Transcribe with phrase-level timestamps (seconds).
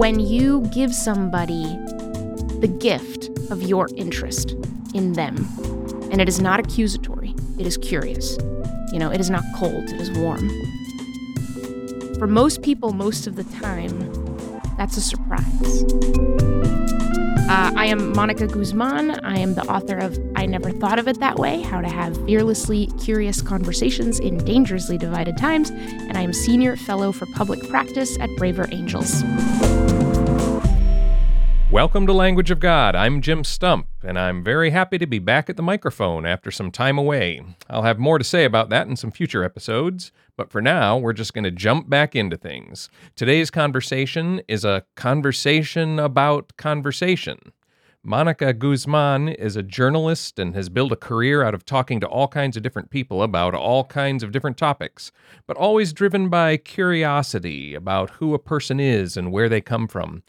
[0.00, 1.76] when you give somebody
[2.60, 4.52] the gift of your interest
[4.94, 5.36] in them,
[6.10, 8.38] and it is not accusatory, it is curious.
[8.94, 10.48] You know, it is not cold, it is warm.
[12.18, 14.10] For most people, most of the time,
[14.78, 15.84] that's a surprise.
[17.50, 19.10] Uh, I am Monica Guzman.
[19.22, 22.16] I am the author of I Never Thought of It That Way How to Have
[22.24, 28.18] Fearlessly Curious Conversations in Dangerously Divided Times, and I am Senior Fellow for Public Practice
[28.18, 29.24] at Braver Angels.
[31.80, 32.94] Welcome to Language of God.
[32.94, 36.70] I'm Jim Stump, and I'm very happy to be back at the microphone after some
[36.70, 37.40] time away.
[37.70, 41.14] I'll have more to say about that in some future episodes, but for now, we're
[41.14, 42.90] just going to jump back into things.
[43.16, 47.38] Today's conversation is a conversation about conversation.
[48.02, 52.28] Monica Guzman is a journalist and has built a career out of talking to all
[52.28, 55.12] kinds of different people about all kinds of different topics,
[55.46, 60.22] but always driven by curiosity about who a person is and where they come from.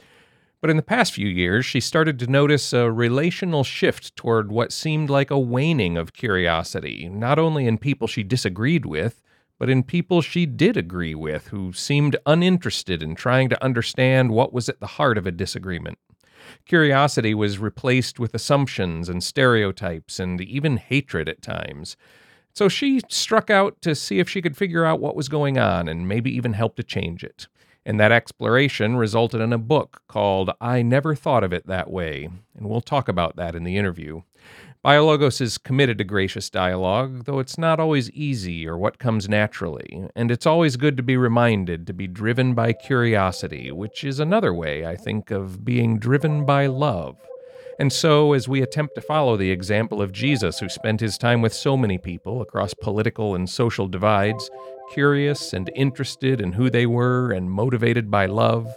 [0.62, 4.72] But in the past few years, she started to notice a relational shift toward what
[4.72, 9.24] seemed like a waning of curiosity, not only in people she disagreed with,
[9.58, 14.54] but in people she did agree with who seemed uninterested in trying to understand what
[14.54, 15.98] was at the heart of a disagreement.
[16.66, 21.98] Curiosity was replaced with assumptions and stereotypes and even hatred at times.
[22.54, 25.88] So she struck out to see if she could figure out what was going on
[25.88, 27.48] and maybe even help to change it.
[27.86, 32.30] And that exploration resulted in a book called I Never Thought of It That Way,
[32.56, 34.22] and we'll talk about that in the interview.
[34.84, 40.08] Biologos is committed to gracious dialogue, though it's not always easy or what comes naturally,
[40.16, 44.54] and it's always good to be reminded to be driven by curiosity, which is another
[44.54, 47.18] way, I think, of being driven by love.
[47.78, 51.42] And so, as we attempt to follow the example of Jesus, who spent his time
[51.42, 54.50] with so many people across political and social divides,
[54.92, 58.68] curious and interested in who they were and motivated by love,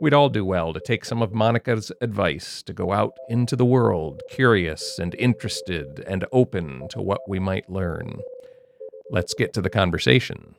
[0.00, 3.64] we'd all do well to take some of Monica's advice to go out into the
[3.64, 8.20] world curious and interested and open to what we might learn.
[9.10, 10.54] Let's get to the conversation.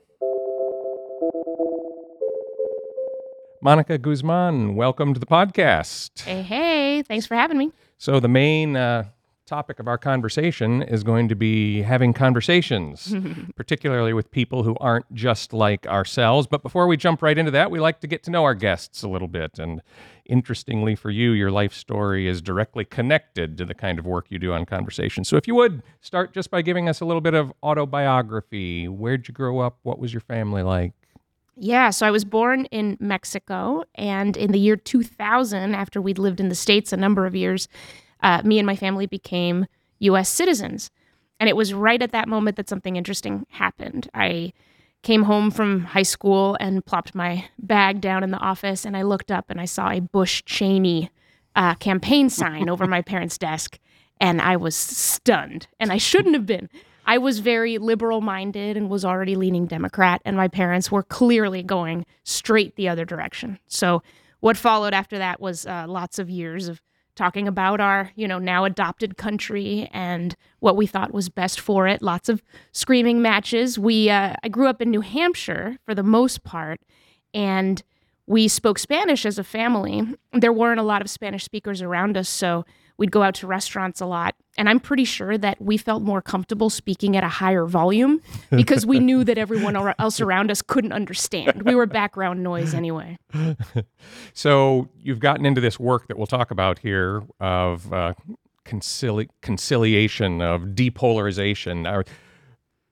[3.61, 6.21] Monica Guzman, welcome to the podcast.
[6.21, 7.71] Hey, hey, thanks for having me.
[7.97, 9.05] So, the main uh,
[9.45, 13.15] topic of our conversation is going to be having conversations,
[13.55, 16.47] particularly with people who aren't just like ourselves.
[16.47, 19.03] But before we jump right into that, we like to get to know our guests
[19.03, 19.59] a little bit.
[19.59, 19.81] And
[20.25, 24.39] interestingly for you, your life story is directly connected to the kind of work you
[24.39, 25.23] do on conversation.
[25.23, 28.87] So if you would start just by giving us a little bit of autobiography.
[28.87, 29.77] Where'd you grow up?
[29.83, 30.93] What was your family like?
[31.57, 36.41] Yeah, so I was born in Mexico, and in the year 2000, after we'd lived
[36.41, 37.69] in the States a number of years,
[38.25, 39.67] uh, me and my family became
[39.99, 40.89] US citizens.
[41.39, 44.09] And it was right at that moment that something interesting happened.
[44.13, 44.51] I
[45.03, 49.03] came home from high school and plopped my bag down in the office, and I
[49.03, 51.11] looked up and I saw a Bush Cheney
[51.55, 53.77] uh, campaign sign over my parents' desk,
[54.19, 55.67] and I was stunned.
[55.79, 56.69] And I shouldn't have been.
[57.05, 61.61] I was very liberal minded and was already leaning Democrat, and my parents were clearly
[61.61, 63.59] going straight the other direction.
[63.67, 64.01] So,
[64.39, 66.81] what followed after that was uh, lots of years of
[67.15, 71.87] talking about our, you know, now adopted country and what we thought was best for
[71.87, 72.01] it.
[72.01, 73.79] Lots of screaming matches.
[73.79, 76.81] We, uh, I grew up in New Hampshire for the most part,
[77.33, 77.81] and
[78.27, 80.03] we spoke Spanish as a family.
[80.33, 82.65] There weren't a lot of Spanish speakers around us, so
[82.97, 84.35] we'd go out to restaurants a lot.
[84.57, 88.85] And I'm pretty sure that we felt more comfortable speaking at a higher volume because
[88.85, 91.63] we knew that everyone else around us couldn't understand.
[91.63, 93.17] We were background noise anyway.
[94.33, 98.13] so you've gotten into this work that we'll talk about here of uh,
[98.65, 102.05] concili- conciliation, of depolarization.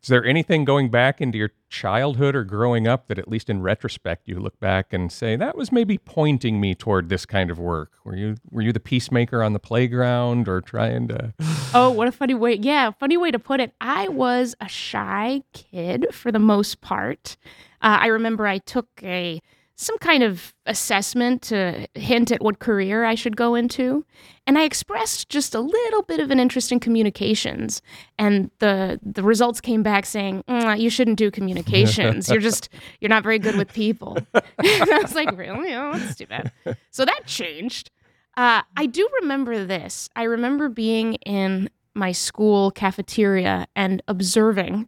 [0.03, 3.61] Is there anything going back into your childhood or growing up that, at least in
[3.61, 7.57] retrospect, you look back and say that was maybe pointing me toward this kind of
[7.57, 7.93] work?
[8.03, 11.33] Were you were you the peacemaker on the playground or trying to?
[11.75, 12.53] Oh, what a funny way!
[12.53, 13.73] Yeah, funny way to put it.
[13.81, 17.35] I was a shy kid for the most part.
[17.81, 19.41] Uh, I remember I took a
[19.75, 24.05] some kind of assessment to hint at what career I should go into.
[24.45, 27.81] And I expressed just a little bit of an interest in communications.
[28.19, 32.29] And the the results came back saying, mm, you shouldn't do communications.
[32.29, 32.69] you're just
[33.01, 34.17] you're not very good with people.
[34.59, 35.73] I was like, really?
[35.73, 36.51] Oh, that's too bad.
[36.91, 37.89] So that changed.
[38.35, 40.09] Uh, I do remember this.
[40.15, 44.87] I remember being in my school cafeteria and observing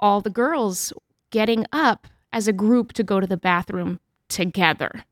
[0.00, 0.92] all the girls
[1.30, 5.04] getting up as a group to go to the bathroom together.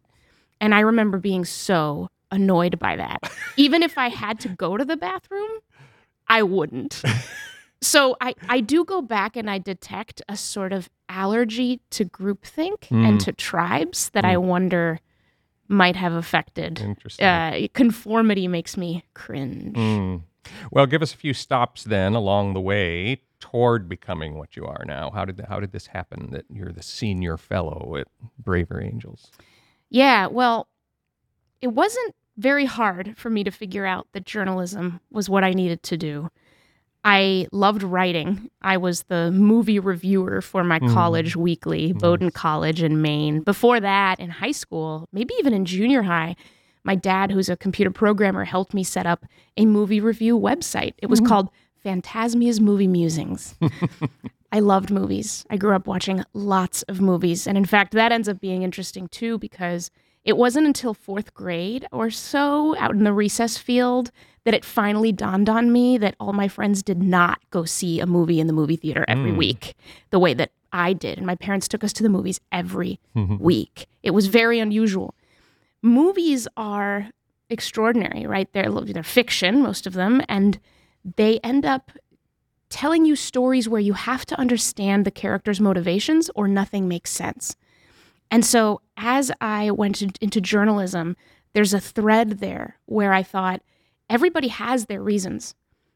[0.61, 3.31] And I remember being so annoyed by that.
[3.57, 5.51] Even if I had to go to the bathroom,
[6.29, 7.03] I wouldn't.
[7.81, 12.89] so I, I do go back and I detect a sort of allergy to groupthink
[12.89, 13.07] mm.
[13.07, 14.29] and to tribes that mm.
[14.29, 14.99] I wonder
[15.69, 16.81] might have affected.
[16.81, 17.25] Interesting.
[17.25, 19.77] Uh, conformity makes me cringe.
[19.77, 20.23] Mm.
[20.71, 24.85] Well, give us a few stops then along the way toward becoming what you are
[24.87, 25.11] now.
[25.11, 28.07] How did how did this happen that you're the senior fellow at
[28.39, 29.31] Braver Angels?
[29.91, 30.69] Yeah, well,
[31.61, 35.83] it wasn't very hard for me to figure out that journalism was what I needed
[35.83, 36.31] to do.
[37.05, 38.49] I loved writing.
[38.63, 40.95] I was the movie reviewer for my Mhm.
[40.95, 43.41] college weekly, Bowdoin College in Maine.
[43.41, 46.37] Before that, in high school, maybe even in junior high,
[46.85, 50.95] my dad, who's a computer programmer, helped me set up a movie review website.
[50.99, 51.51] It was called
[51.83, 53.55] Phantasmia's Movie Musings.
[54.53, 55.45] I loved movies.
[55.51, 57.47] I grew up watching lots of movies.
[57.47, 59.91] And in fact, that ends up being interesting too, because
[60.25, 64.11] it wasn't until fourth grade or so out in the recess field
[64.45, 68.07] that it finally dawned on me that all my friends did not go see a
[68.07, 69.37] movie in the movie theater every Mm.
[69.39, 69.75] week
[70.11, 71.17] the way that I did.
[71.19, 73.87] And my parents took us to the movies every week.
[74.03, 75.15] It was very unusual.
[75.83, 77.09] Movies are
[77.51, 78.53] extraordinary, right?
[78.53, 80.59] They're, they're fiction, most of them, and
[81.17, 81.91] they end up
[82.69, 87.55] telling you stories where you have to understand the character's motivations or nothing makes sense.
[88.31, 91.17] And so as I went into journalism,
[91.53, 93.61] there's a thread there where I thought
[94.09, 95.55] everybody has their reasons.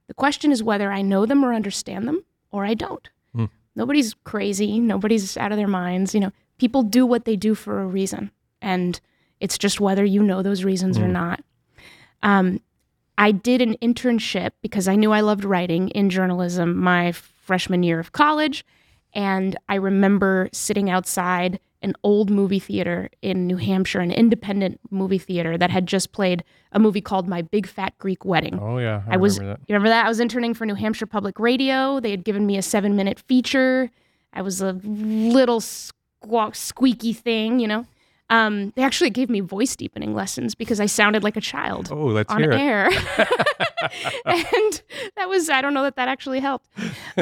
[0.08, 3.08] The question is whether I know them or understand them or I don't.
[3.34, 3.46] Hmm.
[3.74, 6.32] Nobody's crazy, nobody's out of their minds, you know.
[6.58, 8.30] People do what they do for a reason,
[8.62, 8.98] and
[9.40, 11.12] it's just whether you know those reasons or Hmm.
[11.12, 11.44] not.
[12.22, 12.60] Um,
[13.18, 17.98] I did an internship because I knew I loved writing in journalism my freshman year
[17.98, 18.64] of college.
[19.14, 25.18] And I remember sitting outside an old movie theater in New Hampshire, an independent movie
[25.18, 26.42] theater that had just played
[26.72, 28.58] a movie called My Big Fat Greek Wedding.
[28.60, 30.04] Oh yeah, I, I was, you remember remember that?
[30.04, 32.00] I was interning for New Hampshire Public Radio.
[32.00, 33.90] They had given me a seven minute feature.
[34.32, 37.86] I was a little squawk, squeaky thing, you know.
[38.28, 41.88] Um, they actually gave me voice deepening lessons because I sounded like a child.
[41.92, 42.86] Oh, let's on hear air.
[44.24, 44.82] and
[45.16, 46.68] that was I don't know that that actually helped.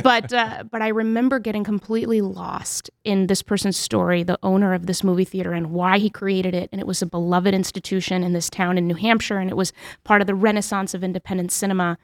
[0.02, 4.86] But uh, but I remember getting completely lost in this person's story, the owner of
[4.86, 8.32] this movie theater and why he created it and it was a beloved institution in
[8.32, 9.72] this town in New Hampshire and it was
[10.04, 11.98] part of the renaissance of independent cinema.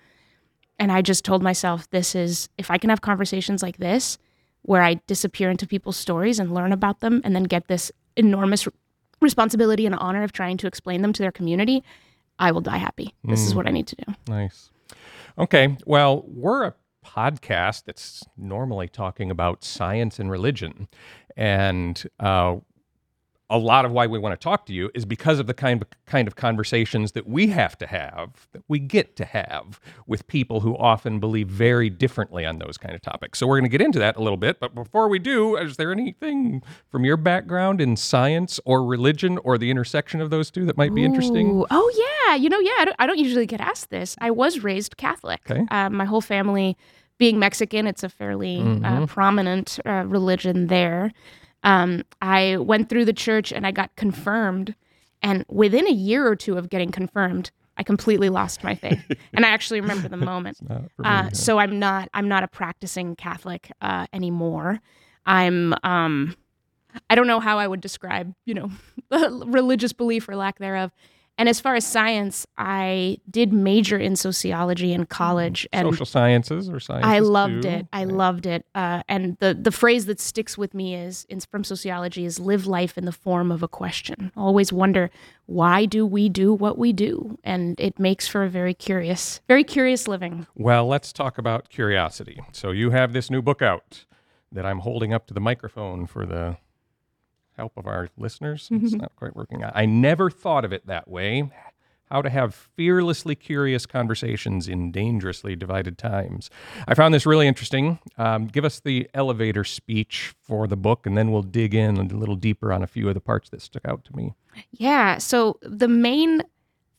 [0.79, 4.19] And I just told myself this is if I can have conversations like this
[4.63, 8.69] where I disappear into people's stories and learn about them and then get this enormous
[9.21, 11.83] responsibility and honor of trying to explain them to their community,
[12.39, 13.15] I will die happy.
[13.25, 14.15] This is what I need to do.
[14.29, 14.71] Nice.
[15.39, 15.77] Okay.
[15.87, 16.75] Well, we're a
[17.05, 20.89] podcast that's normally talking about science and religion.
[21.37, 22.57] And uh,
[23.51, 25.83] a lot of why we want to talk to you is because of the kind
[25.83, 30.27] of kind of conversations that we have to have, that we get to have with
[30.29, 33.39] people who often believe very differently on those kind of topics.
[33.39, 35.77] So we're going to get into that a little bit, but before we do, is
[35.77, 40.65] there anything from your background in science or religion or the intersection of those two
[40.67, 41.65] that might be interesting?
[41.71, 42.75] Oh yeah, you know, yeah.
[42.79, 44.17] I don't, I don't usually get asked this.
[44.21, 45.41] I was raised Catholic.
[45.51, 45.67] Okay.
[45.71, 46.77] Uh, my whole family,
[47.19, 49.09] being Mexican, it's a fairly uh, Mhm.
[49.09, 51.13] prominent uh, religion there.
[51.63, 54.75] Um, I went through the church and I got confirmed,
[55.23, 59.03] and within a year or two of getting confirmed, I completely lost my faith.
[59.33, 60.61] and I actually remember the moment.
[60.69, 64.81] Me, Uh, so I'm not I'm not a practicing Catholic uh, anymore.
[65.27, 66.35] I'm um,
[67.09, 68.71] I don't know how I would describe you know
[69.47, 70.93] religious belief or lack thereof.
[71.39, 76.69] And as far as science, I did major in sociology in college, and social sciences
[76.69, 77.07] or science.
[77.07, 77.87] I loved it.
[77.95, 78.67] I loved it.
[78.75, 82.67] Uh, and the the phrase that sticks with me is in, from sociology is live
[82.67, 84.31] life in the form of a question.
[84.37, 85.11] Always wonder
[85.47, 89.65] why do we do what we do, and it makes for a very curious, very
[89.65, 90.47] curious living.
[90.55, 92.41] Well, let's talk about curiosity.
[92.53, 94.05] So you have this new book out
[94.53, 96.59] that I'm holding up to the microphone for the
[97.57, 98.69] help of our listeners.
[98.71, 99.73] It's not quite working out.
[99.75, 101.51] I never thought of it that way.
[102.11, 106.51] How to have fearlessly curious conversations in dangerously divided times.
[106.89, 108.01] I found this really interesting.
[108.19, 112.03] Um, give us the elevator speech for the book, and then we'll dig in a
[112.03, 114.35] little deeper on a few of the parts that stuck out to me.
[114.73, 115.19] Yeah.
[115.19, 116.43] So the main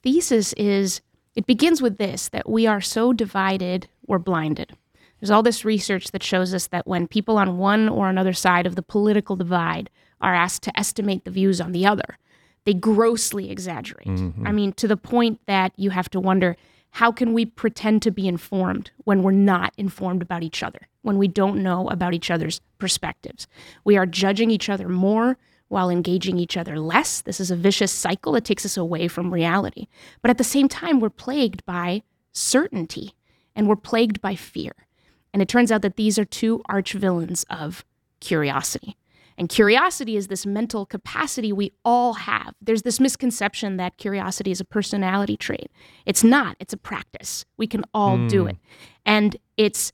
[0.02, 1.02] thesis is
[1.36, 4.78] it begins with this that we are so divided, we're blinded.
[5.20, 8.66] There's all this research that shows us that when people on one or another side
[8.66, 9.90] of the political divide
[10.22, 12.18] are asked to estimate the views on the other,
[12.66, 14.08] they grossly exaggerate.
[14.08, 14.48] Mm-hmm.
[14.48, 16.56] I mean, to the point that you have to wonder
[16.92, 21.18] how can we pretend to be informed when we're not informed about each other, when
[21.18, 23.48] we don't know about each other's perspectives?
[23.84, 25.38] We are judging each other more
[25.70, 27.22] while engaging each other less.
[27.22, 29.88] This is a vicious cycle that takes us away from reality.
[30.22, 33.14] But at the same time, we're plagued by certainty
[33.56, 34.74] and we're plagued by fear.
[35.34, 37.86] And it turns out that these are two arch villains of
[38.20, 38.98] curiosity.
[39.42, 42.54] And curiosity is this mental capacity we all have.
[42.62, 45.72] There's this misconception that curiosity is a personality trait.
[46.06, 47.44] It's not, it's a practice.
[47.58, 48.30] We can all mm.
[48.30, 48.58] do it.
[49.04, 49.94] And it's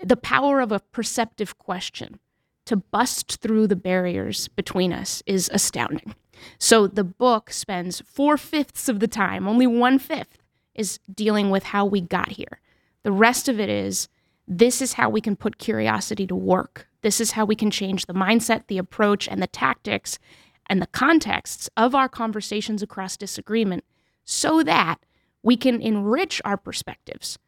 [0.00, 2.20] the power of a perceptive question
[2.66, 6.14] to bust through the barriers between us is astounding.
[6.60, 10.38] So the book spends four fifths of the time, only one fifth,
[10.76, 12.60] is dealing with how we got here.
[13.02, 14.08] The rest of it is
[14.46, 16.86] this is how we can put curiosity to work.
[17.02, 20.18] This is how we can change the mindset, the approach, and the tactics
[20.66, 23.84] and the contexts of our conversations across disagreement
[24.24, 24.98] so that
[25.42, 27.38] we can enrich our perspectives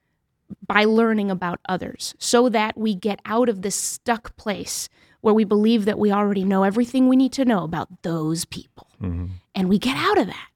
[0.66, 4.88] by learning about others, so that we get out of this stuck place
[5.20, 8.88] where we believe that we already know everything we need to know about those people.
[9.00, 9.26] Mm-hmm.
[9.54, 10.48] And we get out of that.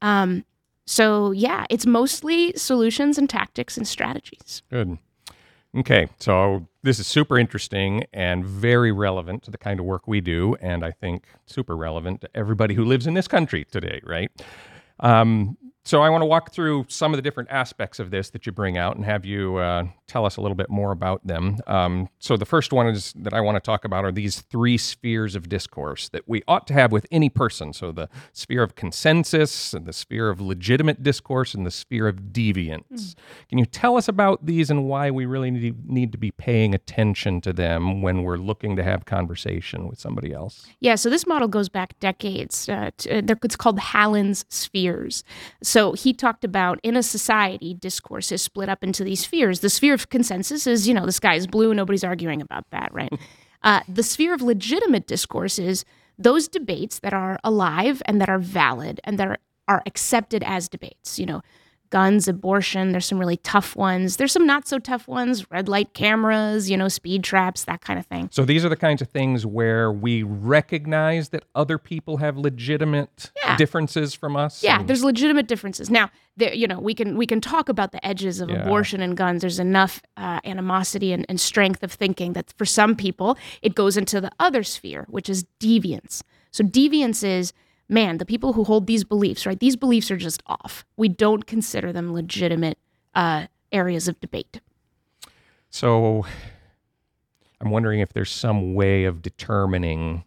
[0.00, 0.44] Um,
[0.86, 4.62] so, yeah, it's mostly solutions and tactics and strategies.
[4.70, 4.98] Good.
[5.76, 10.20] Okay, so this is super interesting and very relevant to the kind of work we
[10.20, 14.30] do, and I think super relevant to everybody who lives in this country today, right?
[15.00, 18.44] Um, so I want to walk through some of the different aspects of this that
[18.44, 21.58] you bring out and have you uh, tell us a little bit more about them.
[21.68, 24.78] Um, so the first one is that I want to talk about are these three
[24.78, 27.72] spheres of discourse that we ought to have with any person.
[27.72, 32.16] So the sphere of consensus, and the sphere of legitimate discourse, and the sphere of
[32.32, 32.82] deviance.
[32.90, 33.14] Mm.
[33.48, 36.74] Can you tell us about these and why we really need, need to be paying
[36.74, 40.66] attention to them when we're looking to have conversation with somebody else?
[40.80, 40.96] Yeah.
[40.96, 42.68] So this model goes back decades.
[42.68, 45.22] Uh, to, uh, it's called Hallin's spheres.
[45.62, 49.60] So so he talked about in a society, discourse is split up into these spheres.
[49.60, 52.88] The sphere of consensus is, you know, the sky is blue, nobody's arguing about that,
[52.94, 53.12] right?
[53.62, 55.84] uh, the sphere of legitimate discourse is
[56.18, 59.36] those debates that are alive and that are valid and that are,
[59.68, 61.18] are accepted as debates.
[61.18, 61.42] You know,
[61.90, 62.92] guns, abortion.
[62.92, 64.16] There's some really tough ones.
[64.16, 67.98] There's some not so tough ones, red light cameras, you know, speed traps, that kind
[67.98, 68.28] of thing.
[68.32, 73.30] So these are the kinds of things where we recognize that other people have legitimate
[73.42, 73.56] yeah.
[73.56, 74.62] differences from us.
[74.62, 74.88] Yeah, and...
[74.88, 75.90] there's legitimate differences.
[75.90, 78.62] Now, there, you know, we can we can talk about the edges of yeah.
[78.62, 79.40] abortion and guns.
[79.40, 83.96] There's enough uh, animosity and, and strength of thinking that for some people it goes
[83.96, 86.22] into the other sphere, which is deviance.
[86.50, 87.52] So deviance is
[87.88, 89.58] man, the people who hold these beliefs, right?
[89.58, 90.84] These beliefs are just off.
[90.96, 92.78] We don't consider them legitimate
[93.14, 94.60] uh, areas of debate.
[95.70, 96.24] So
[97.60, 100.24] I'm wondering if there's some way of determining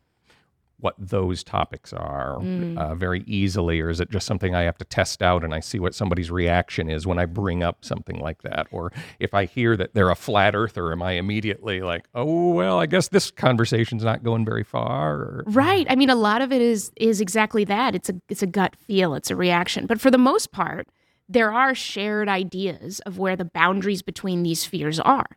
[0.82, 2.78] what those topics are mm.
[2.78, 5.60] uh, very easily, or is it just something I have to test out and I
[5.60, 8.68] see what somebody's reaction is when I bring up something like that?
[8.72, 12.80] Or if I hear that they're a flat earther, am I immediately like, oh well,
[12.80, 15.16] I guess this conversation's not going very far?
[15.16, 15.86] Or, right.
[15.90, 17.96] I mean, a lot of it is is exactly that.
[17.96, 19.16] It's a it's a gut feel.
[19.16, 19.86] It's a reaction.
[19.86, 20.88] But for the most part,
[21.28, 25.28] there are shared ideas of where the boundaries between these spheres are.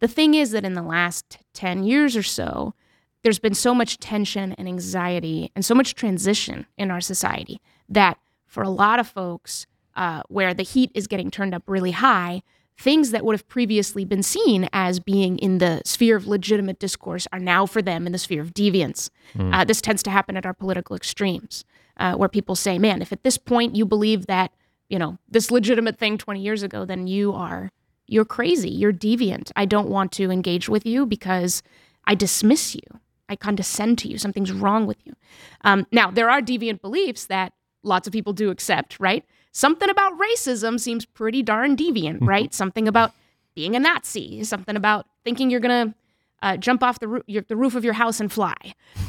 [0.00, 2.74] The thing is that in the last ten years or so
[3.22, 8.18] there's been so much tension and anxiety and so much transition in our society that
[8.46, 12.42] for a lot of folks, uh, where the heat is getting turned up really high,
[12.78, 17.28] things that would have previously been seen as being in the sphere of legitimate discourse
[17.32, 19.10] are now for them in the sphere of deviance.
[19.36, 19.54] Mm.
[19.54, 21.64] Uh, this tends to happen at our political extremes,
[21.98, 24.52] uh, where people say, "Man, if at this point you believe that
[24.88, 27.70] you know this legitimate thing 20 years ago, then you are
[28.06, 29.52] you're crazy, you're deviant.
[29.54, 31.62] I don't want to engage with you because
[32.04, 34.18] I dismiss you." I condescend to you.
[34.18, 35.14] Something's wrong with you.
[35.62, 37.52] Um, now, there are deviant beliefs that
[37.82, 39.24] lots of people do accept, right?
[39.52, 42.28] Something about racism seems pretty darn deviant, mm-hmm.
[42.28, 42.54] right?
[42.54, 43.12] something about
[43.54, 45.94] being a Nazi, something about thinking you're going to
[46.42, 48.56] uh, jump off the, roo- your, the roof of your house and fly.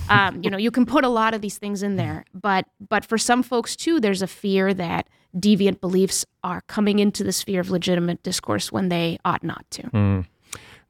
[0.10, 3.05] Um, you know, you can put a lot of these things in there, but but
[3.05, 7.62] for some folks too, there's a fear that deviant beliefs are coming into the sphere
[7.62, 9.84] of legitimate discourse when they ought not to.
[9.84, 10.25] Mm.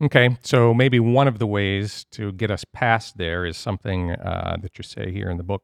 [0.03, 4.57] Okay, so maybe one of the ways to get us past there is something uh,
[4.62, 5.63] that you say here in the book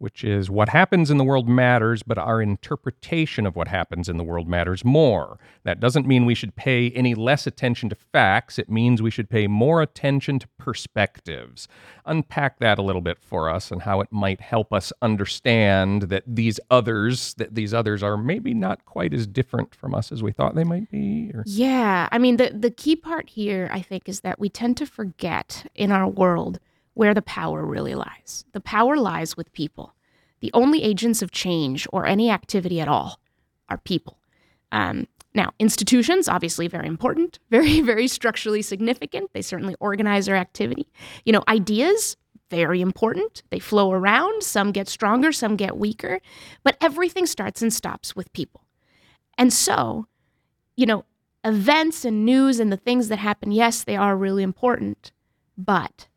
[0.00, 4.16] which is what happens in the world matters, but our interpretation of what happens in
[4.16, 5.38] the world matters more.
[5.62, 9.28] That doesn't mean we should pay any less attention to facts, it means we should
[9.28, 11.68] pay more attention to perspectives.
[12.06, 16.24] Unpack that a little bit for us and how it might help us understand that
[16.26, 20.32] these others, that these others are maybe not quite as different from us as we
[20.32, 21.30] thought they might be.
[21.34, 21.44] Or...
[21.46, 24.86] Yeah, I mean the the key part here I think is that we tend to
[24.86, 26.58] forget in our world
[26.94, 28.44] where the power really lies.
[28.52, 29.94] The power lies with people.
[30.40, 33.20] The only agents of change or any activity at all
[33.68, 34.18] are people.
[34.72, 39.30] Um, now, institutions, obviously very important, very, very structurally significant.
[39.32, 40.88] They certainly organize our activity.
[41.24, 42.16] You know, ideas,
[42.50, 43.44] very important.
[43.50, 44.42] They flow around.
[44.42, 46.20] Some get stronger, some get weaker.
[46.64, 48.64] But everything starts and stops with people.
[49.38, 50.06] And so,
[50.76, 51.04] you know,
[51.44, 55.12] events and news and the things that happen, yes, they are really important.
[55.56, 56.08] But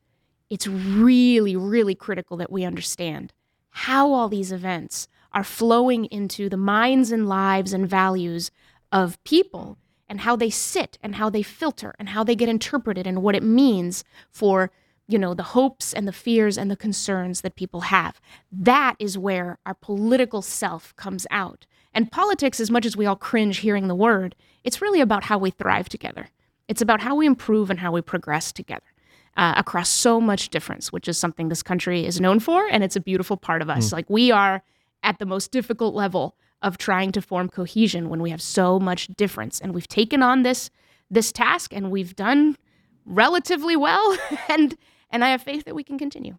[0.53, 3.33] it's really, really critical that we understand
[3.71, 8.51] how all these events are flowing into the minds and lives and values
[8.91, 13.07] of people and how they sit and how they filter and how they get interpreted
[13.07, 14.69] and what it means for
[15.07, 18.21] you know the hopes and the fears and the concerns that people have.
[18.51, 21.65] That is where our political self comes out.
[21.95, 25.39] And politics as much as we all cringe hearing the word it's really about how
[25.39, 26.27] we thrive together.
[26.67, 28.92] It's about how we improve and how we progress together
[29.37, 32.95] uh, across so much difference which is something this country is known for and it's
[32.95, 33.91] a beautiful part of us.
[33.91, 34.63] Like we are
[35.01, 39.07] at the most difficult level of trying to form cohesion when we have so much
[39.07, 39.59] difference.
[39.59, 40.69] And we've taken on this
[41.11, 42.57] this task and we've done
[43.05, 44.17] relatively well
[44.49, 44.75] and
[45.09, 46.37] and I have faith that we can continue.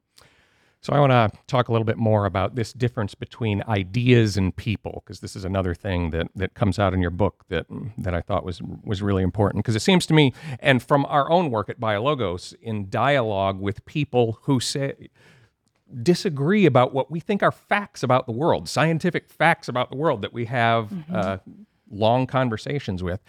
[0.84, 4.54] So I want to talk a little bit more about this difference between ideas and
[4.54, 7.64] people, because this is another thing that that comes out in your book that
[7.96, 9.64] that I thought was was really important.
[9.64, 13.82] Because it seems to me, and from our own work at Biologos, in dialogue with
[13.86, 15.08] people who say
[16.02, 20.20] disagree about what we think are facts about the world, scientific facts about the world
[20.20, 21.38] that we have uh,
[21.90, 23.20] long conversations with.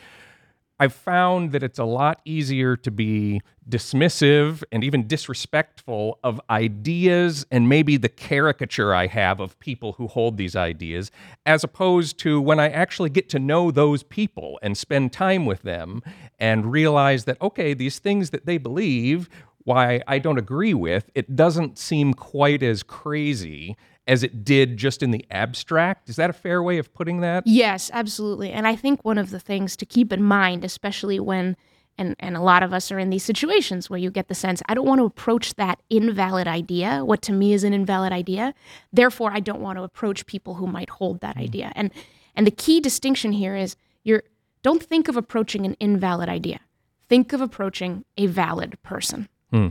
[0.78, 7.46] I've found that it's a lot easier to be dismissive and even disrespectful of ideas
[7.50, 11.12] and maybe the caricature I have of people who hold these ideas,
[11.46, 15.62] as opposed to when I actually get to know those people and spend time with
[15.62, 16.04] them
[16.40, 19.30] and realize that, okay, these things that they believe,
[19.64, 23.78] why I don't agree with, it doesn't seem quite as crazy
[24.08, 26.10] as it did just in the abstract.
[26.10, 27.46] Is that a fair way of putting that?
[27.48, 28.52] Yes, absolutely.
[28.52, 31.56] And I think one of the things to keep in mind, especially when
[31.98, 34.62] and and a lot of us are in these situations where you get the sense
[34.68, 38.54] I don't want to approach that invalid idea, what to me is an invalid idea.
[38.92, 41.44] Therefore, I don't want to approach people who might hold that mm.
[41.44, 41.72] idea.
[41.76, 41.92] And
[42.36, 44.24] and the key distinction here is you're
[44.62, 46.60] don't think of approaching an invalid idea.
[47.08, 49.30] Think of approaching a valid person.
[49.52, 49.68] Hmm.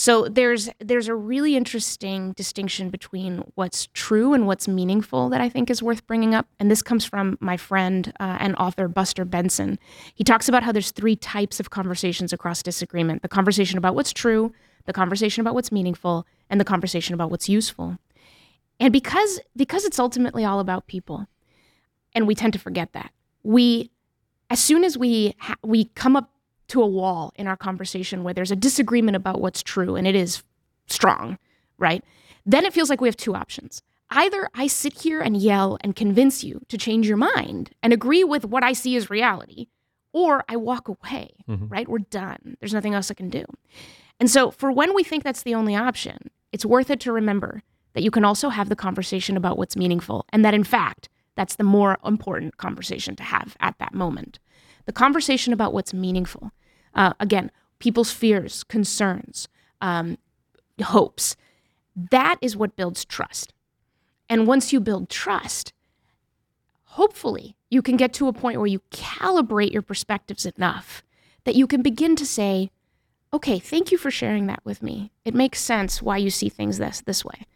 [0.00, 5.48] So there's there's a really interesting distinction between what's true and what's meaningful that I
[5.48, 6.46] think is worth bringing up.
[6.60, 9.76] And this comes from my friend uh, and author Buster Benson.
[10.14, 14.12] He talks about how there's three types of conversations across disagreement: the conversation about what's
[14.12, 14.52] true,
[14.86, 17.98] the conversation about what's meaningful, and the conversation about what's useful.
[18.78, 21.26] And because because it's ultimately all about people,
[22.14, 23.10] and we tend to forget that
[23.42, 23.90] we
[24.48, 26.30] as soon as we ha- we come up
[26.68, 30.14] to a wall in our conversation where there's a disagreement about what's true and it
[30.14, 30.42] is
[30.86, 31.38] strong,
[31.78, 32.04] right?
[32.46, 33.82] Then it feels like we have two options.
[34.10, 38.24] Either I sit here and yell and convince you to change your mind and agree
[38.24, 39.66] with what I see as reality,
[40.12, 41.68] or I walk away, mm-hmm.
[41.68, 41.88] right?
[41.88, 42.56] We're done.
[42.58, 43.44] There's nothing else I can do.
[44.18, 47.62] And so, for when we think that's the only option, it's worth it to remember
[47.92, 51.56] that you can also have the conversation about what's meaningful, and that in fact, that's
[51.56, 54.38] the more important conversation to have at that moment.
[54.86, 56.50] The conversation about what's meaningful.
[56.98, 59.46] Uh, again, people's fears, concerns,
[59.80, 60.18] um,
[60.82, 61.36] hopes.
[61.94, 63.52] That is what builds trust.
[64.28, 65.72] And once you build trust,
[66.82, 71.04] hopefully you can get to a point where you calibrate your perspectives enough
[71.44, 72.72] that you can begin to say,
[73.32, 75.12] okay, thank you for sharing that with me.
[75.24, 77.46] It makes sense why you see things this this way.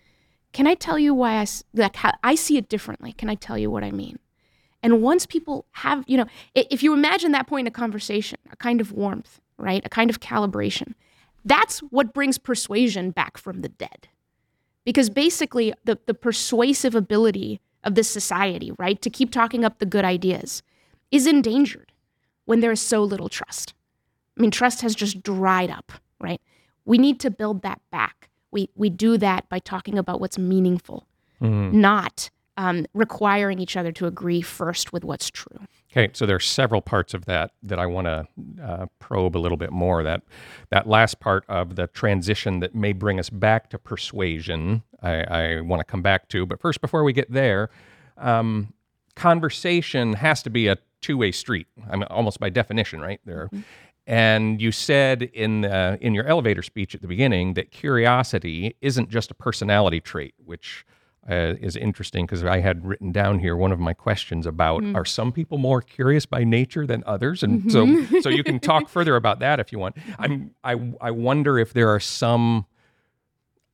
[0.53, 3.13] Can I tell you why I like how I see it differently?
[3.13, 4.21] Can I tell you what I mean?
[4.83, 8.57] And once people have, you know, if you imagine that point in a conversation, a
[8.57, 9.85] kind of warmth, right?
[9.85, 10.95] A kind of calibration.
[11.45, 14.09] That's what brings persuasion back from the dead.
[14.85, 19.87] Because basically the the persuasive ability of this society, right, to keep talking up the
[19.87, 20.63] good ideas
[21.11, 21.93] is endangered
[22.45, 23.75] when there is so little trust.
[24.37, 26.41] I mean, trust has just dried up, right?
[26.85, 28.29] We need to build that back.
[28.51, 31.07] We we do that by talking about what's meaningful,
[31.41, 31.81] mm-hmm.
[31.81, 35.59] not um, requiring each other to agree first with what's true.
[35.91, 38.27] Okay, so there are several parts of that that I want to
[38.63, 40.03] uh, probe a little bit more.
[40.03, 40.23] That
[40.71, 45.61] that last part of the transition that may bring us back to persuasion, I, I
[45.61, 46.47] want to come back to.
[46.47, 47.69] But first, before we get there,
[48.17, 48.73] um,
[49.17, 51.67] conversation has to be a two-way street.
[51.91, 53.21] I mean, almost by definition, right?
[53.27, 53.51] There,
[54.07, 59.11] and you said in the, in your elevator speech at the beginning that curiosity isn't
[59.11, 60.85] just a personality trait, which
[61.29, 65.05] uh, is interesting because I had written down here one of my questions about are
[65.05, 69.15] some people more curious by nature than others, and so so you can talk further
[69.17, 69.97] about that if you want.
[70.19, 72.67] I'm I I wonder if there are some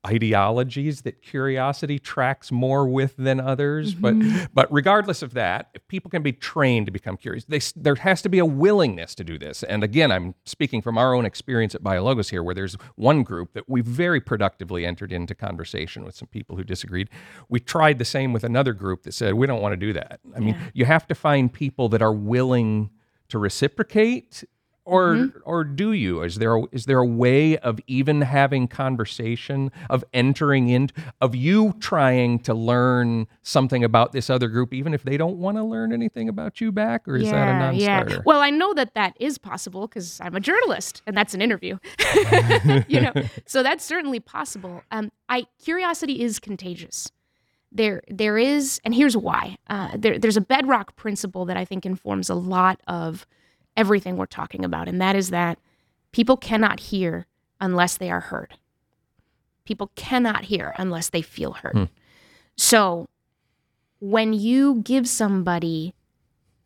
[0.08, 4.44] ideologies that curiosity tracks more with than others but mm-hmm.
[4.54, 8.22] but regardless of that if people can be trained to become curious they, there has
[8.22, 9.62] to be a willingness to do this.
[9.62, 13.52] And again i'm speaking from our own experience at biologos here where there's one group
[13.52, 17.08] that we very productively entered into conversation with some people who disagreed.
[17.48, 20.20] We tried the same with another group that said we don't want to do that.
[20.34, 22.90] I mean you have to find people that are willing
[23.28, 24.44] to reciprocate
[24.88, 25.38] or Mm-hmm.
[25.44, 26.22] or do you?
[26.22, 31.34] Is there a, is there a way of even having conversation, of entering in, of
[31.34, 35.64] you trying to learn something about this other group, even if they don't want to
[35.64, 38.14] learn anything about you back, or is that a non-starter?
[38.14, 38.20] yeah.
[38.24, 41.78] Well, I know that that is possible because I'm a journalist, and that's an interview.
[42.88, 43.12] you know,
[43.46, 44.82] so that's certainly possible.
[44.90, 47.10] Um, I curiosity is contagious.
[47.70, 49.58] There, there is, and here's why.
[49.68, 53.26] Uh, there, there's a bedrock principle that I think informs a lot of
[53.78, 55.58] everything we're talking about, and that is that
[56.12, 57.26] people cannot hear
[57.60, 58.58] unless they are heard.
[59.64, 61.88] People cannot hear unless they feel heard.
[62.56, 63.08] So,
[64.00, 65.94] when you give somebody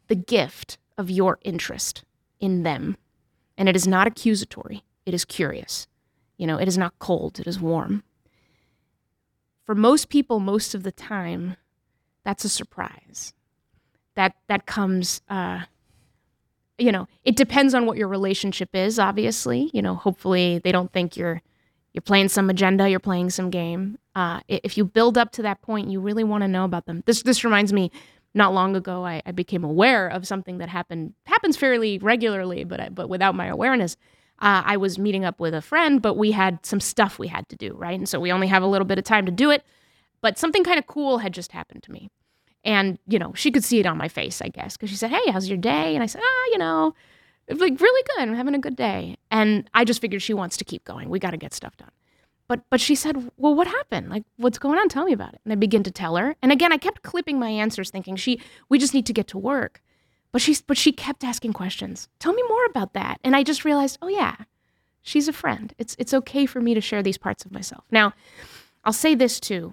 [0.09, 2.05] the gift of your interest
[2.40, 2.96] in them.
[3.57, 5.87] And it is not accusatory, it is curious.
[6.37, 8.03] You know, it is not cold, it is warm.
[9.64, 11.57] For most people, most of the time,
[12.25, 13.33] that's a surprise.
[14.16, 15.62] That that comes uh,
[16.78, 19.70] you know, it depends on what your relationship is, obviously.
[19.72, 21.42] You know, hopefully they don't think you're
[21.92, 23.98] you're playing some agenda, you're playing some game.
[24.14, 27.02] Uh, if you build up to that point, you really want to know about them.
[27.06, 27.90] This this reminds me,
[28.35, 32.80] not long ago, I, I became aware of something that happened happens fairly regularly, but
[32.80, 33.96] I, but without my awareness.
[34.38, 37.48] Uh, I was meeting up with a friend, but we had some stuff we had
[37.50, 37.96] to do, right?
[37.96, 39.62] And so we only have a little bit of time to do it.
[40.20, 42.11] But something kind of cool had just happened to me.
[42.64, 45.11] And, you know, she could see it on my face, I guess, because she said,
[45.11, 45.94] Hey, how's your day?
[45.94, 46.94] And I said, Ah, you know,
[47.48, 48.29] like really good.
[48.29, 49.16] I'm having a good day.
[49.31, 51.09] And I just figured she wants to keep going.
[51.09, 51.90] We got to get stuff done.
[52.48, 54.11] But but she said, "Well, what happened?
[54.11, 54.88] Like what's going on?
[54.88, 56.37] Tell me about it." And I begin to tell her.
[56.42, 59.38] And again, I kept clipping my answers thinking, "She we just need to get to
[59.38, 59.83] work."
[60.33, 62.09] But she but she kept asking questions.
[62.18, 64.37] "Tell me more about that." And I just realized, "Oh yeah.
[65.01, 65.72] She's a friend.
[65.79, 68.12] It's it's okay for me to share these parts of myself." Now,
[68.85, 69.72] I'll say this too.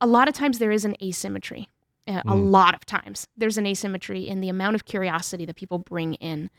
[0.00, 1.68] A lot of times there is an asymmetry.
[2.08, 5.78] Uh, A lot of times there's an asymmetry in the amount of curiosity that people
[5.78, 6.50] bring in.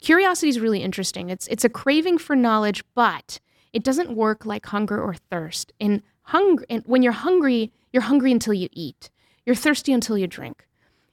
[0.00, 1.30] Curiosity is really interesting.
[1.30, 3.40] It's it's a craving for knowledge, but
[3.72, 5.72] it doesn't work like hunger or thirst.
[5.78, 9.10] In hunger, in, when you're hungry, you're hungry until you eat.
[9.46, 10.66] You're thirsty until you drink.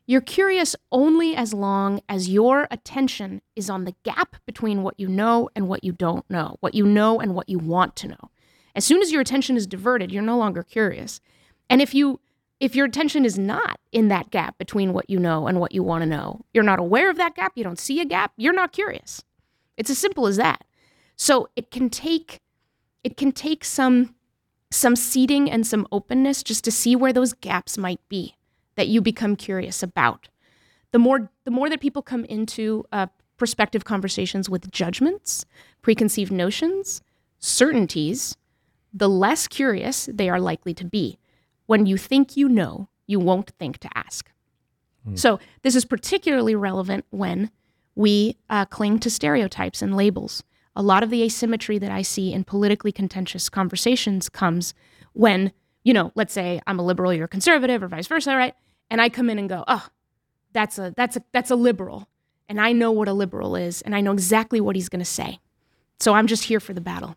[0.05, 5.07] You're curious only as long as your attention is on the gap between what you
[5.07, 8.31] know and what you don't know, what you know and what you want to know.
[8.75, 11.21] As soon as your attention is diverted, you're no longer curious.
[11.69, 12.19] And if you
[12.59, 15.81] if your attention is not in that gap between what you know and what you
[15.81, 18.53] want to know, you're not aware of that gap, you don't see a gap, you're
[18.53, 19.23] not curious.
[19.77, 20.65] It's as simple as that.
[21.15, 22.39] So it can take
[23.03, 24.15] it can take some
[24.71, 28.35] some seeding and some openness just to see where those gaps might be
[28.75, 30.27] that you become curious about.
[30.91, 35.45] The more the more that people come into uh, prospective conversations with judgments,
[35.81, 37.01] preconceived notions,
[37.39, 38.35] certainties,
[38.93, 41.19] the less curious they are likely to be.
[41.69, 44.31] When you think you know, you won't think to ask.
[45.13, 47.51] So this is particularly relevant when
[47.93, 50.43] we uh, cling to stereotypes and labels.
[50.75, 54.73] A lot of the asymmetry that I see in politically contentious conversations comes
[55.13, 55.51] when,
[55.83, 58.55] you know, let's say I'm a liberal, you're a conservative, or vice versa, right?
[58.89, 59.89] And I come in and go, oh,
[60.53, 62.09] that's a that's a that's a liberal,
[62.47, 65.05] and I know what a liberal is, and I know exactly what he's going to
[65.05, 65.37] say.
[65.99, 67.15] So I'm just here for the battle.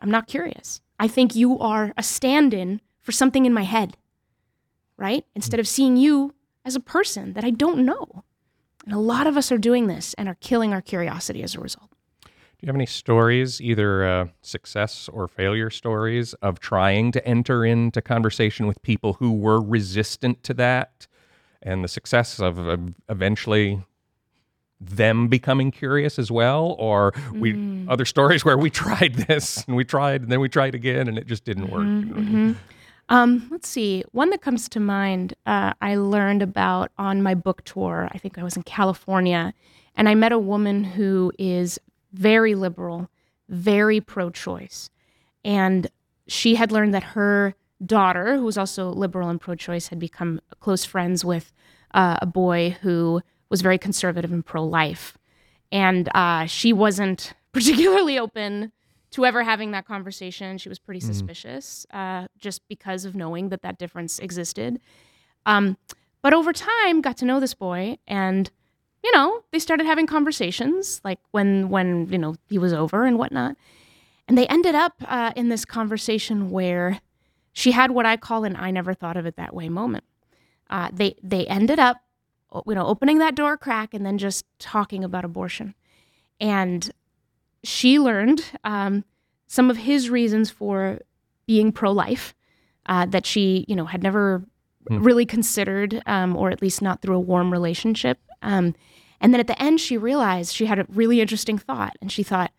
[0.00, 0.82] I'm not curious.
[0.98, 3.96] I think you are a stand-in for something in my head,
[4.96, 5.24] right?
[5.34, 6.34] Instead of seeing you
[6.64, 8.24] as a person that I don't know.
[8.84, 11.60] And a lot of us are doing this and are killing our curiosity as a
[11.60, 11.90] result.
[12.24, 17.64] Do you have any stories, either uh, success or failure stories, of trying to enter
[17.64, 21.06] into conversation with people who were resistant to that,
[21.62, 23.82] and the success of, of eventually
[24.78, 27.88] them becoming curious as well, or we Mm.
[27.88, 31.18] other stories where we tried this and we tried and then we tried again and
[31.18, 31.86] it just didn't work.
[31.86, 32.52] Mm-hmm,
[33.10, 34.04] Um, let's see.
[34.12, 38.08] One that comes to mind, uh, I learned about on my book tour.
[38.12, 39.52] I think I was in California,
[39.96, 41.80] and I met a woman who is
[42.12, 43.10] very liberal,
[43.48, 44.90] very pro choice.
[45.44, 45.88] And
[46.28, 50.40] she had learned that her daughter, who was also liberal and pro choice, had become
[50.60, 51.52] close friends with
[51.92, 55.18] uh, a boy who was very conservative and pro life.
[55.72, 58.70] And uh, she wasn't particularly open
[59.12, 60.58] to ever having that conversation.
[60.58, 64.80] She was pretty suspicious uh, just because of knowing that that difference existed.
[65.46, 65.76] Um,
[66.22, 68.50] but over time, got to know this boy, and
[69.02, 73.18] you know, they started having conversations, like when when you know he was over and
[73.18, 73.56] whatnot.
[74.28, 77.00] And they ended up uh, in this conversation where
[77.52, 80.04] she had what I call an "I never thought of it that way" moment.
[80.68, 82.02] Uh, they they ended up,
[82.66, 85.74] you know, opening that door crack and then just talking about abortion,
[86.38, 86.90] and
[87.64, 89.04] she learned um,
[89.46, 91.00] some of his reasons for
[91.46, 92.34] being pro-life
[92.86, 94.42] uh, that she, you know, had never
[95.02, 98.18] really considered, um, or at least not through a warm relationship.
[98.42, 98.74] Um,
[99.20, 101.96] And then at the end, she realized she had a really interesting thought.
[102.00, 102.50] And she thought,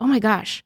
[0.00, 0.64] oh my gosh,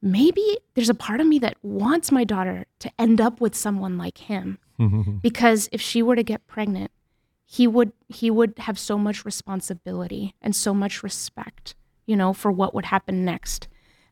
[0.00, 3.98] maybe there's a part of me that wants my daughter to end up with someone
[3.98, 4.58] like him.
[5.22, 6.90] because if she were to get pregnant,
[7.44, 11.74] he would he would have so much responsibility and so much respect,
[12.06, 13.68] you know, for what would happen next,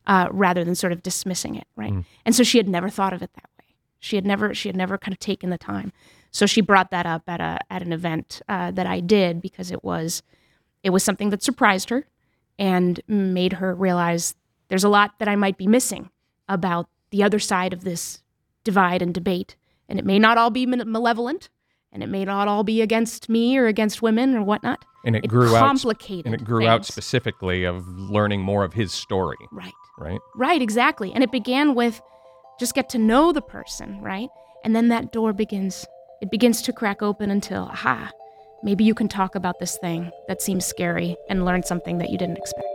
[0.07, 1.91] uh, rather than sort of dismissing it, right?
[2.25, 3.75] And so she had never thought of it that way.
[3.99, 5.91] She had never she had never kind of taken the time.
[6.31, 9.71] So she brought that up at a at an event uh, that I did because
[9.71, 10.21] it was
[10.83, 12.05] it was something that surprised her
[12.59, 14.35] and made her realize
[14.67, 16.09] there's a lot that I might be missing
[16.47, 18.21] about the other side of this
[18.63, 19.55] divide and debate.
[19.87, 21.49] And it may not all be malevolent,
[21.91, 24.83] and it may not all be against me or against women or whatnot.
[25.05, 25.83] And it, It grew out
[26.25, 29.71] and it grew out specifically of learning more of his story, Right.
[29.99, 30.19] right?
[30.35, 31.13] Right, exactly.
[31.13, 32.01] And it began with
[32.59, 34.29] just get to know the person, right?
[34.63, 35.85] And then that door begins
[36.21, 38.09] it begins to crack open until aha,
[38.63, 42.17] maybe you can talk about this thing that seems scary and learn something that you
[42.17, 42.65] didn't expect.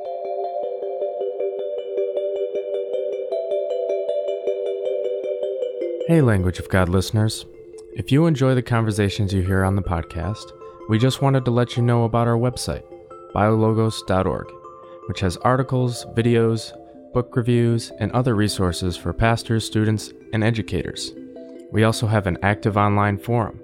[6.06, 7.46] Hey, Language of God listeners.
[7.94, 10.50] If you enjoy the conversations you hear on the podcast,
[10.90, 12.82] we just wanted to let you know about our website,
[13.32, 14.52] biologos.org,
[15.06, 16.72] which has articles, videos,
[17.12, 21.12] book reviews, and other resources for pastors, students, and educators.
[21.70, 23.60] We also have an active online forum.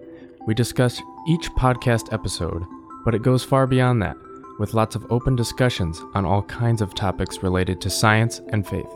[0.46, 2.62] We discuss each podcast episode,
[3.04, 4.16] but it goes far beyond that,
[4.60, 8.86] with lots of open discussions on all kinds of topics related to science and faith.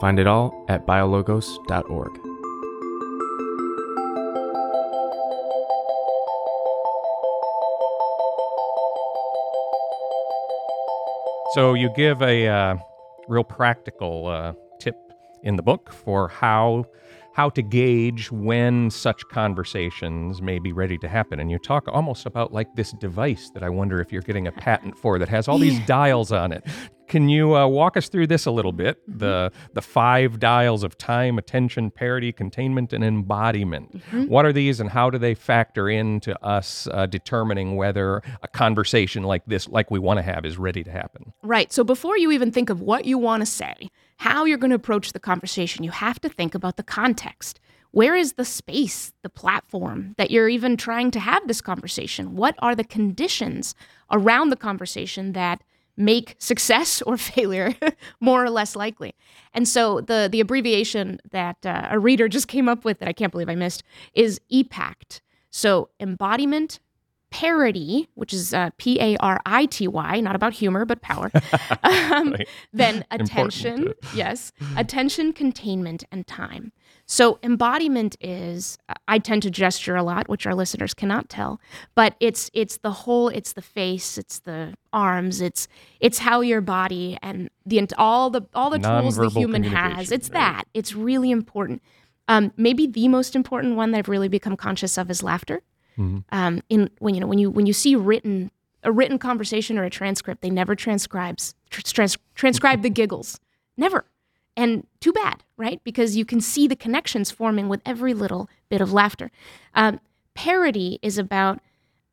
[0.00, 2.37] Find it all at biologos.org.
[11.54, 12.76] So you give a uh,
[13.26, 14.96] real practical uh, tip
[15.42, 16.84] in the book for how
[17.34, 22.26] how to gauge when such conversations may be ready to happen, and you talk almost
[22.26, 25.46] about like this device that I wonder if you're getting a patent for that has
[25.46, 26.66] all these dials on it.
[27.08, 29.02] Can you uh, walk us through this a little bit?
[29.06, 34.02] The the five dials of time, attention, parity, containment, and embodiment.
[34.28, 39.22] What are these, and how do they factor into us uh, determining whether a conversation
[39.22, 41.32] like this, like we want to have, is ready to happen?
[41.42, 41.72] Right.
[41.72, 44.76] So before you even think of what you want to say, how you're going to
[44.76, 47.60] approach the conversation, you have to think about the context.
[47.90, 52.36] Where is the space, the platform that you're even trying to have this conversation?
[52.36, 53.74] What are the conditions
[54.10, 55.62] around the conversation that
[55.98, 57.74] make success or failure
[58.20, 59.14] more or less likely?
[59.52, 63.12] And so the the abbreviation that uh, a reader just came up with that I
[63.12, 63.82] can't believe I missed
[64.14, 65.20] is EPACT.
[65.50, 66.78] So embodiment,
[67.30, 71.30] parity, which is uh, P A R I T Y, not about humor but power.
[71.82, 72.48] um, Right.
[72.72, 76.72] then attention, yes, attention, containment, and time.
[77.10, 78.76] So embodiment is
[79.08, 81.58] I tend to gesture a lot, which our listeners cannot tell,
[81.94, 85.68] but it's it's the whole, it's the face, it's the arms, it's
[86.00, 90.12] it's how your body and the all the all the tools the human has.
[90.12, 90.34] It's right.
[90.34, 90.64] that.
[90.74, 91.82] It's really important.
[92.28, 95.62] Um, maybe the most important one that I've really become conscious of is laughter
[95.98, 96.18] Mm-hmm.
[96.30, 98.52] um, in when you know when you when you see written
[98.84, 103.40] a written conversation or a transcript, they never transcribes tr- trans, transcribe the giggles,
[103.76, 104.04] never.
[104.58, 105.80] And too bad, right?
[105.84, 109.30] Because you can see the connections forming with every little bit of laughter.
[109.72, 110.00] Um,
[110.34, 111.60] parity is about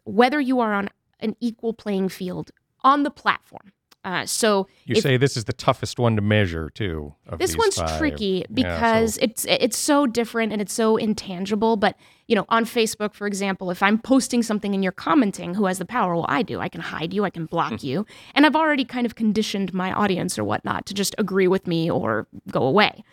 [0.03, 2.51] whether you are on an equal playing field
[2.84, 3.71] on the platform.
[4.06, 7.15] Uh, so You if- say this is the toughest one to measure too.
[7.28, 7.98] Of this one's five.
[7.98, 11.76] tricky Yeah, because so- it's it's so different and it's so intangible.
[11.76, 15.65] But you know, on Facebook, for example, if I'm posting something and you're commenting, who
[15.65, 16.15] has the power?
[16.15, 16.60] Well, I do.
[16.60, 17.24] I can hide you.
[17.26, 17.86] I can block Hmm.
[17.88, 21.65] you, and I've already kind of conditioned my audience or whatnot to just agree with
[21.65, 23.04] me or go away.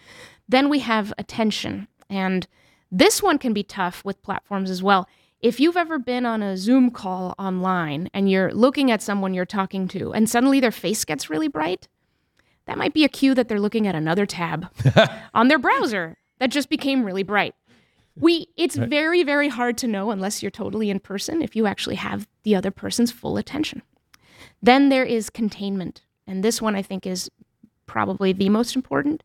[0.49, 2.47] Then we have attention, and
[2.91, 5.09] this one can be tough with platforms as well.
[5.43, 9.45] If you've ever been on a Zoom call online and you're looking at someone you're
[9.45, 11.89] talking to, and suddenly their face gets really bright,
[12.67, 14.69] that might be a cue that they're looking at another tab
[15.35, 17.57] on their browser that just became really bright.
[18.15, 21.97] We it's very very hard to know unless you're totally in person if you actually
[21.97, 23.83] have the other person's full attention.
[24.63, 26.03] Then there is containment.
[26.25, 27.29] And this one I think is
[27.87, 29.25] probably the most important.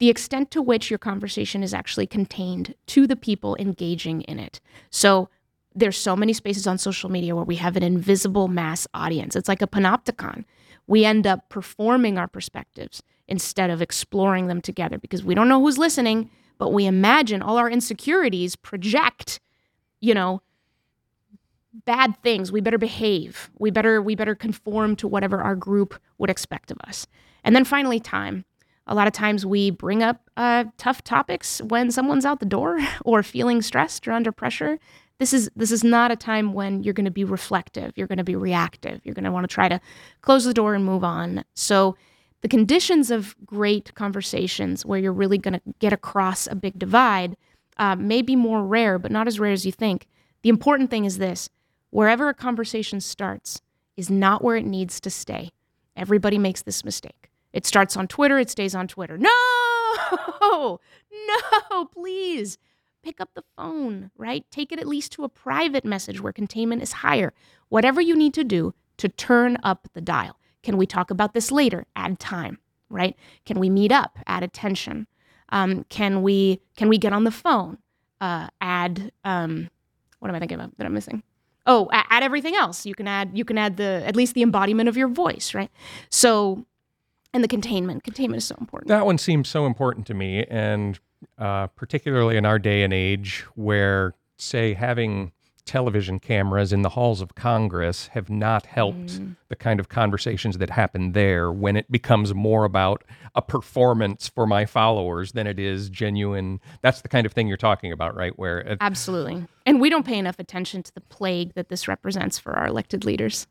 [0.00, 4.60] The extent to which your conversation is actually contained to the people engaging in it.
[4.90, 5.28] So
[5.74, 9.34] there's so many spaces on social media where we have an invisible mass audience.
[9.34, 10.44] It's like a panopticon.
[10.86, 15.60] We end up performing our perspectives instead of exploring them together because we don't know
[15.60, 19.40] who's listening, but we imagine all our insecurities project,
[20.00, 20.42] you know,
[21.84, 22.52] bad things.
[22.52, 23.50] We better behave.
[23.58, 27.06] We better we better conform to whatever our group would expect of us.
[27.42, 28.44] And then finally time.
[28.86, 32.78] A lot of times we bring up uh, tough topics when someone's out the door
[33.04, 34.78] or feeling stressed or under pressure.
[35.18, 37.92] This is this is not a time when you're going to be reflective.
[37.96, 39.00] You're going to be reactive.
[39.04, 39.80] You're going to want to try to
[40.22, 41.44] close the door and move on.
[41.54, 41.96] So
[42.42, 47.36] the conditions of great conversations where you're really going to get across a big divide
[47.78, 50.06] uh, may be more rare, but not as rare as you think.
[50.42, 51.48] The important thing is this
[51.90, 53.62] wherever a conversation starts
[53.96, 55.50] is not where it needs to stay.
[55.96, 57.30] Everybody makes this mistake.
[57.52, 59.16] It starts on Twitter, it stays on Twitter.
[59.16, 59.30] No,
[61.70, 62.58] no, please
[63.04, 64.44] pick up the phone, right?
[64.50, 67.34] Take it at least to a private message where containment is higher.
[67.68, 70.38] Whatever you need to do to turn up the dial.
[70.62, 71.84] Can we talk about this later?
[71.94, 73.14] Add time, right?
[73.44, 74.18] Can we meet up?
[74.26, 75.06] Add attention.
[75.50, 77.78] Um, can we can we get on the phone?
[78.20, 79.68] Uh, add um,
[80.20, 81.22] what am I thinking of that I'm missing?
[81.66, 82.86] Oh, add everything else.
[82.86, 85.70] You can add you can add the at least the embodiment of your voice, right?
[86.08, 86.64] So,
[87.34, 88.04] and the containment.
[88.04, 88.88] Containment is so important.
[88.88, 90.98] That one seems so important to me, and
[91.38, 95.32] uh, particularly in our day and age, where say having
[95.64, 99.34] television cameras in the halls of Congress have not helped mm.
[99.48, 103.02] the kind of conversations that happen there when it becomes more about
[103.34, 106.60] a performance for my followers than it is genuine.
[106.82, 108.38] That's the kind of thing you're talking about, right?
[108.38, 112.38] Where it, absolutely, and we don't pay enough attention to the plague that this represents
[112.38, 113.46] for our elected leaders.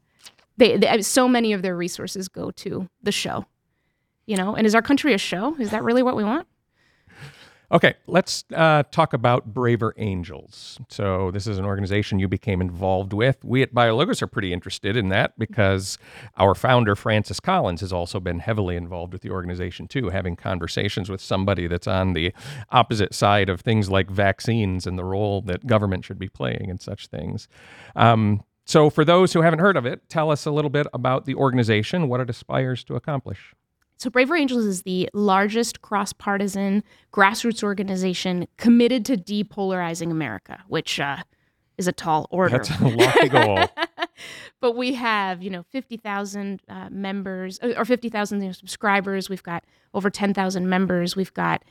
[0.57, 3.47] They, they so many of their resources go to the show,
[4.27, 4.55] you know.
[4.55, 5.55] And is our country a show?
[5.55, 6.47] Is that really what we want?
[7.73, 10.79] Okay, let's uh, talk about Braver Angels.
[10.89, 13.43] So, this is an organization you became involved with.
[13.43, 15.97] We at BioLogos are pretty interested in that because
[16.37, 21.09] our founder, Francis Collins, has also been heavily involved with the organization too, having conversations
[21.09, 22.31] with somebody that's on the
[22.69, 26.79] opposite side of things like vaccines and the role that government should be playing and
[26.79, 27.47] such things.
[27.95, 31.25] Um, so, for those who haven't heard of it, tell us a little bit about
[31.25, 33.55] the organization, what it aspires to accomplish.
[34.03, 40.99] So, Braver Angels is the largest cross partisan grassroots organization committed to depolarizing America, which
[40.99, 41.23] uh,
[41.77, 42.57] is a tall order.
[42.57, 43.65] That's a lofty goal.
[44.59, 49.29] but we have, you know, 50,000 uh, members uh, or 50,000 you know, subscribers.
[49.29, 49.63] We've got
[49.93, 51.15] over 10,000 members.
[51.15, 51.63] We've got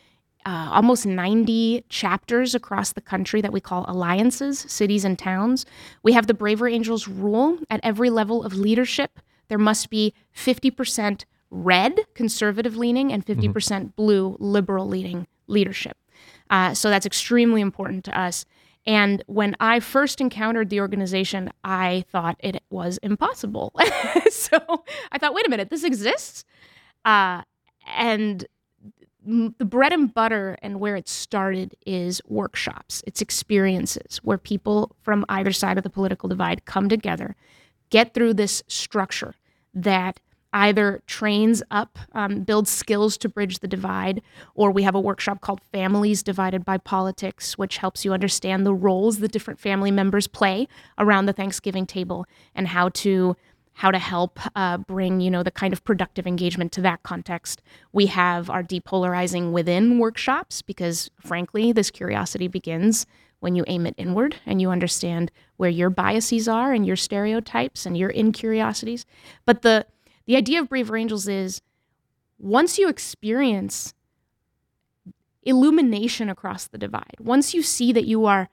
[0.47, 5.67] uh, almost 90 chapters across the country that we call alliances, cities and towns.
[6.03, 9.21] We have the Braver Angels rule at every level of leadership.
[9.49, 15.97] There must be 50% red, conservative leaning, and 50% mm hmm blue, liberal leaning leadership.
[16.51, 18.45] Uh, so that's extremely important to us.
[18.87, 23.73] And when I first encountered the organization, I thought it was impossible.
[24.31, 24.59] so
[25.13, 26.45] I thought, wait a minute, this exists?
[27.05, 27.43] Uh,
[27.87, 28.47] and
[29.25, 35.25] the bread and butter and where it started is workshops, it's experiences where people from
[35.29, 37.37] either side of the political divide come together,
[37.91, 39.35] get through this structure
[39.75, 40.19] that
[40.53, 44.23] either trains up, um, builds skills to bridge the divide,
[44.55, 48.75] or we have a workshop called Families Divided by Politics, which helps you understand the
[48.75, 53.37] roles the different family members play around the Thanksgiving table and how to
[53.75, 57.63] how to help uh, bring you know the kind of productive engagement to that context.
[57.93, 63.07] We have our depolarizing within workshops because frankly, this curiosity begins
[63.41, 67.85] when you aim it inward and you understand where your biases are and your stereotypes
[67.85, 69.05] and your incuriosities.
[69.45, 69.85] But the
[70.27, 71.63] the idea of Braver Angels is
[72.39, 73.95] once you experience
[75.43, 78.49] illumination across the divide, once you see that you are,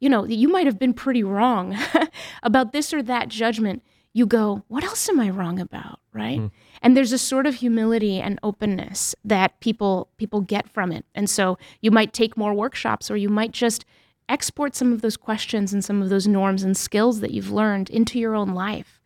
[0.00, 1.76] you know, you might have been pretty wrong
[2.42, 6.00] about this or that judgment, you go, what else am I wrong about?
[6.12, 6.38] Right.
[6.38, 6.50] Mm.
[6.82, 11.06] And there's a sort of humility and openness that people people get from it.
[11.14, 13.86] And so you might take more workshops or you might just
[14.28, 17.88] export some of those questions and some of those norms and skills that you've learned
[17.88, 19.00] into your own life.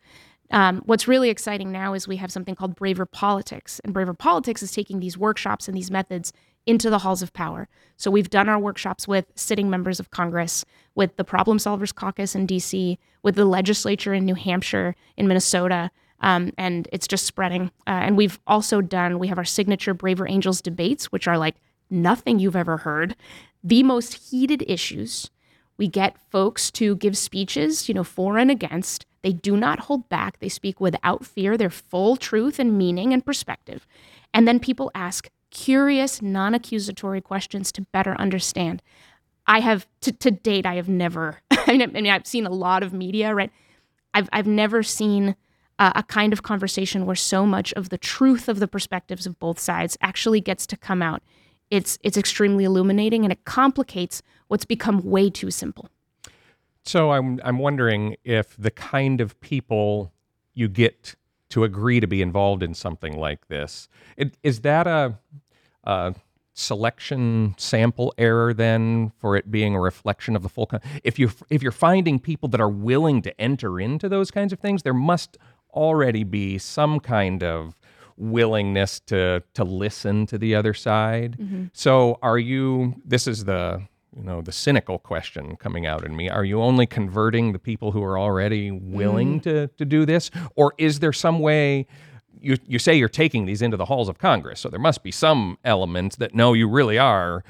[0.51, 3.79] Um, what's really exciting now is we have something called Braver Politics.
[3.83, 6.31] And Braver Politics is taking these workshops and these methods
[6.65, 7.67] into the halls of power.
[7.95, 12.35] So we've done our workshops with sitting members of Congress, with the Problem Solvers Caucus
[12.35, 15.91] in DC, with the legislature in New Hampshire, in Minnesota.
[16.19, 17.71] Um, and it's just spreading.
[17.85, 21.55] Uh, and we've also done, we have our signature Braver Angels debates, which are like
[21.89, 23.15] nothing you've ever heard,
[23.63, 25.29] the most heated issues.
[25.77, 29.05] We get folks to give speeches, you know, for and against.
[29.21, 30.39] They do not hold back.
[30.39, 33.87] They speak without fear, their full truth and meaning and perspective.
[34.33, 38.81] And then people ask curious, non accusatory questions to better understand.
[39.47, 42.93] I have, to, to date, I have never, I mean, I've seen a lot of
[42.93, 43.51] media, right?
[44.13, 45.35] I've, I've never seen
[45.79, 49.59] a kind of conversation where so much of the truth of the perspectives of both
[49.59, 51.21] sides actually gets to come out.
[51.69, 55.89] It's, it's extremely illuminating and it complicates what's become way too simple.
[56.87, 60.13] So I'm I'm wondering if the kind of people
[60.53, 61.15] you get
[61.49, 65.17] to agree to be involved in something like this it, is that a,
[65.83, 66.13] a
[66.53, 71.29] selection sample error then for it being a reflection of the full con- if you
[71.49, 74.93] if you're finding people that are willing to enter into those kinds of things there
[74.93, 75.37] must
[75.73, 77.77] already be some kind of
[78.17, 81.37] willingness to to listen to the other side.
[81.39, 81.65] Mm-hmm.
[81.73, 83.83] So are you this is the
[84.17, 87.91] you know the cynical question coming out in me are you only converting the people
[87.91, 91.85] who are already willing to to do this or is there some way
[92.39, 95.09] you you say you're taking these into the halls of Congress, so there must be
[95.09, 97.43] some element that no, you really are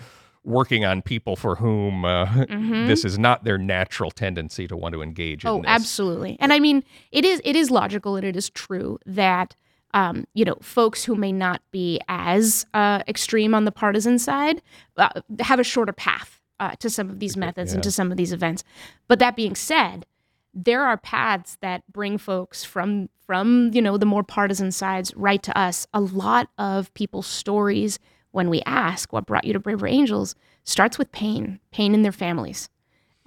[0.45, 2.45] working on people for whom uh,
[2.87, 5.65] this is not their natural tendency to want to engage in Oh, this.
[5.67, 6.37] absolutely.
[6.39, 9.57] And I mean, it is it is logical and it is true that
[9.93, 14.61] um, you know folks who may not be as uh, extreme on the partisan side
[14.95, 15.09] uh,
[15.41, 18.33] have a shorter path uh, to some of these methods and to some of these
[18.33, 18.63] events.
[19.07, 20.05] But that being said,
[20.53, 25.43] there are paths that bring folks from from you know the more partisan sides right
[25.43, 25.87] to us.
[25.93, 27.99] A lot of people's stories
[28.31, 32.11] when we ask what brought you to Braver Angels starts with pain, pain in their
[32.11, 32.69] families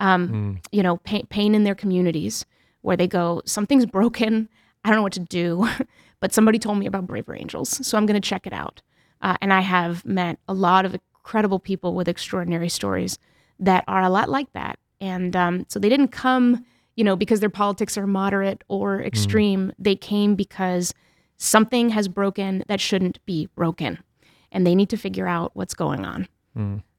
[0.00, 2.44] um, you know, pain, pain in their communities
[2.80, 4.48] where they go, something's broken.
[4.82, 5.68] I don't know what to do,
[6.20, 8.82] but somebody told me about Braver Angels, so I'm going to check it out.
[9.20, 13.18] Uh, and I have met a lot of incredible people with extraordinary stories
[13.58, 14.78] that are a lot like that.
[15.00, 16.64] And um, so they didn't come,
[16.96, 19.72] you know, because their politics are moderate or extreme.
[19.78, 20.92] They came because
[21.36, 23.98] something has broken that shouldn't be broken,
[24.52, 26.28] and they need to figure out what's going on.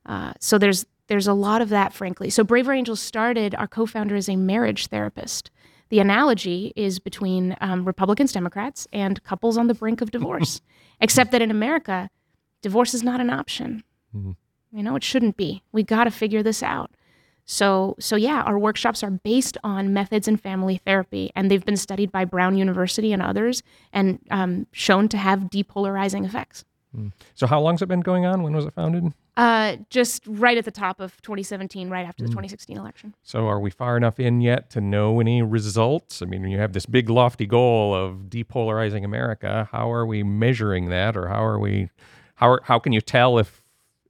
[0.05, 2.29] Uh, so there's there's a lot of that, frankly.
[2.29, 3.53] So Braver Angels started.
[3.55, 5.51] Our co-founder is a marriage therapist.
[5.89, 10.61] The analogy is between um, Republicans, Democrats, and couples on the brink of divorce.
[11.01, 12.09] Except that in America,
[12.61, 13.83] divorce is not an option.
[14.71, 15.63] You know, it shouldn't be.
[15.71, 16.91] We got to figure this out.
[17.45, 21.77] So, so yeah, our workshops are based on methods in family therapy, and they've been
[21.77, 26.63] studied by Brown University and others, and um, shown to have depolarizing effects.
[27.35, 28.43] So how long's it been going on?
[28.43, 29.13] When was it founded?
[29.37, 33.15] Uh, just right at the top of 2017, right after the 2016 election.
[33.23, 36.21] So are we far enough in yet to know any results?
[36.21, 40.89] I mean, you have this big lofty goal of depolarizing America, how are we measuring
[40.89, 41.89] that, or how are we,
[42.35, 43.60] how are, how can you tell if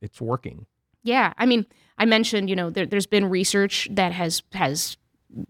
[0.02, 0.66] it's working?
[1.04, 1.66] Yeah, I mean,
[1.98, 4.98] I mentioned, you know, there, there's been research that has has,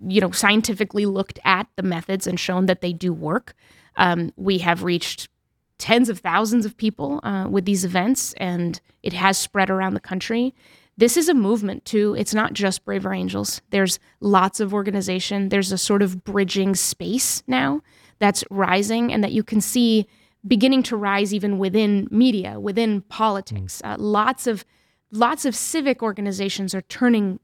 [0.07, 3.53] you know, scientifically looked at the methods and shown that they do work.
[3.95, 5.29] Um, we have reached
[5.77, 9.99] tens of thousands of people uh, with these events, and it has spread around the
[9.99, 10.53] country.
[10.97, 12.15] This is a movement too.
[12.17, 13.61] It's not just Braver Angels.
[13.71, 15.49] There's lots of organization.
[15.49, 17.81] There's a sort of bridging space now
[18.19, 20.07] that's rising, and that you can see
[20.45, 23.81] beginning to rise even within media, within politics.
[23.83, 24.65] Uh, lots of
[25.11, 27.39] lots of civic organizations are turning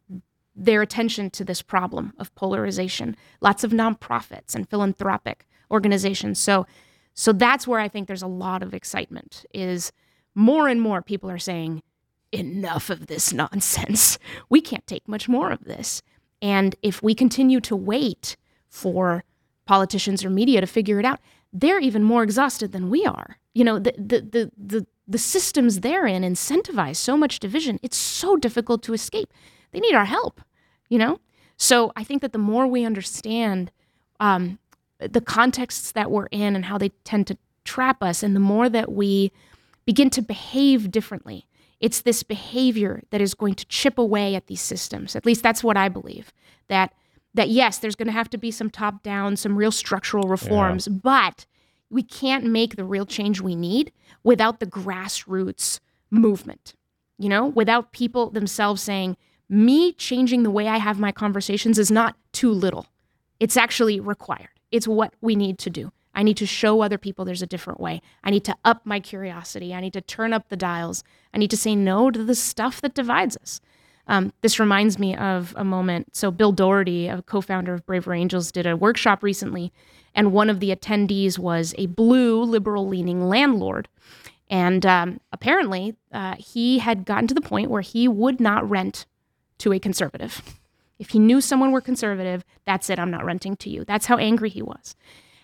[0.56, 3.16] their attention to this problem of polarization.
[3.42, 6.40] Lots of nonprofits and philanthropic organizations.
[6.40, 6.66] So
[7.14, 9.92] so that's where I think there's a lot of excitement is
[10.36, 11.82] more and more people are saying
[12.32, 14.20] enough of this nonsense.
[14.50, 16.02] We can't take much more of this.
[16.42, 18.38] And if we continue to wait
[18.70, 19.24] for
[19.66, 21.20] politicians or media to figure it out,
[21.60, 23.38] they're even more exhausted than we are.
[23.54, 27.80] You know, the the the the, the systems they're in incentivize so much division.
[27.82, 29.34] It's so difficult to escape.
[29.72, 30.42] They need our help.
[30.90, 31.20] You know,
[31.58, 33.72] so I think that the more we understand
[34.20, 34.60] um,
[35.00, 38.70] the contexts that we're in and how they tend to trap us, and the more
[38.70, 39.32] that we
[39.86, 41.48] begin to behave differently,
[41.80, 45.16] it's this behavior that is going to chip away at these systems.
[45.16, 46.32] At least that's what I believe.
[46.68, 46.94] That
[47.34, 50.88] that yes, there's going to have to be some top down, some real structural reforms,
[50.88, 51.46] but
[51.90, 53.92] we can't make the real change we need
[54.24, 56.74] without the grassroots movement.
[57.18, 59.18] You know, without people themselves saying,
[59.50, 62.88] me changing the way I have my conversations is not too little.
[63.40, 64.50] It's actually required.
[64.72, 65.92] It's what we need to do.
[66.14, 68.02] I need to show other people there's a different way.
[68.24, 69.74] I need to up my curiosity.
[69.74, 71.04] I need to turn up the dials.
[71.34, 73.62] I need to say no to the stuff that divides us.
[74.08, 76.16] Um, this reminds me of a moment.
[76.16, 79.74] So, Bill Doherty, a co founder of Braver Angels, did a workshop recently,
[80.16, 83.88] and one of the attendees was a blue, liberal leaning landlord.
[84.50, 89.06] And um, apparently, uh, he had gotten to the point where he would not rent
[89.60, 90.42] to a conservative.
[91.00, 93.84] If he knew someone were conservative, that's it, I'm not renting to you.
[93.84, 94.96] That's how angry he was.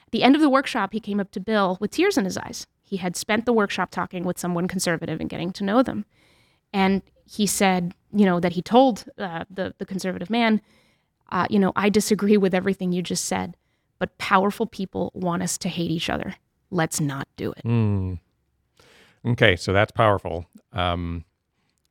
[0.07, 2.37] At the end of the workshop, he came up to Bill with tears in his
[2.37, 2.65] eyes.
[2.81, 6.05] He had spent the workshop talking with someone conservative and getting to know them.
[6.71, 10.61] And he said, you know, that he told uh, the, the conservative man,
[11.31, 13.57] uh, you know, I disagree with everything you just said,
[13.99, 16.35] but powerful people want us to hate each other.
[16.69, 17.61] Let's not do it.
[17.61, 18.13] Hmm.
[19.25, 20.45] Okay, so that's powerful.
[20.73, 21.25] Um,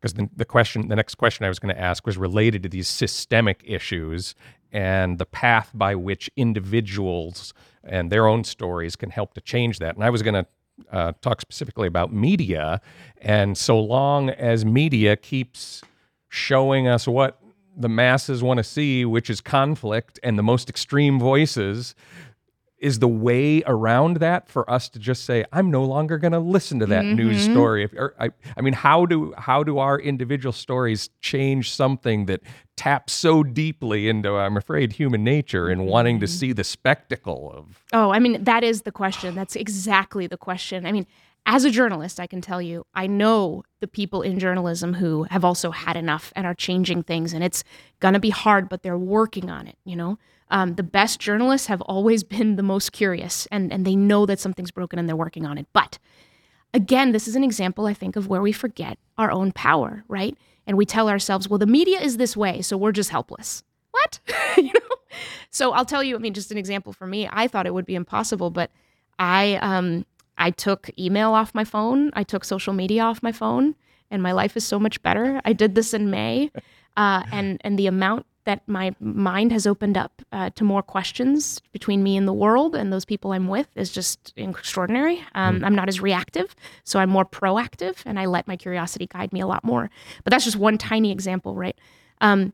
[0.00, 2.68] because the, the question, the next question I was going to ask was related to
[2.68, 4.34] these systemic issues
[4.72, 7.54] and the path by which individuals
[7.84, 9.94] and their own stories can help to change that.
[9.94, 10.46] And I was going to
[10.90, 12.80] uh, talk specifically about media.
[13.20, 15.82] And so long as media keeps
[16.28, 17.38] showing us what
[17.76, 21.94] the masses want to see, which is conflict and the most extreme voices,
[22.82, 26.40] is the way around that for us to just say i'm no longer going to
[26.40, 27.16] listen to that mm-hmm.
[27.16, 31.70] news story if, or, I, I mean how do how do our individual stories change
[31.70, 32.40] something that
[32.76, 36.34] taps so deeply into i'm afraid human nature and wanting to mm-hmm.
[36.34, 40.84] see the spectacle of oh i mean that is the question that's exactly the question
[40.84, 41.06] i mean
[41.46, 45.44] as a journalist i can tell you i know the people in journalism who have
[45.44, 47.62] also had enough and are changing things and it's
[48.00, 50.18] going to be hard but they're working on it you know
[50.52, 54.38] um, the best journalists have always been the most curious and, and they know that
[54.38, 55.66] something's broken and they're working on it.
[55.72, 55.98] But
[56.74, 60.36] again, this is an example, I think, of where we forget our own power, right?
[60.66, 63.64] And we tell ourselves, well, the media is this way, so we're just helpless.
[63.90, 64.20] What?
[64.56, 64.96] you know?
[65.50, 67.86] So I'll tell you, I mean, just an example for me, I thought it would
[67.86, 68.70] be impossible, but
[69.18, 70.06] I um
[70.38, 73.74] I took email off my phone, I took social media off my phone,
[74.10, 75.40] and my life is so much better.
[75.44, 76.50] I did this in May.
[76.94, 81.60] Uh, and and the amount that my mind has opened up uh, to more questions
[81.72, 85.22] between me and the world and those people I'm with is just extraordinary.
[85.34, 85.66] Um, mm.
[85.66, 89.40] I'm not as reactive, so I'm more proactive, and I let my curiosity guide me
[89.40, 89.90] a lot more.
[90.24, 91.78] But that's just one tiny example, right?
[92.20, 92.52] Um,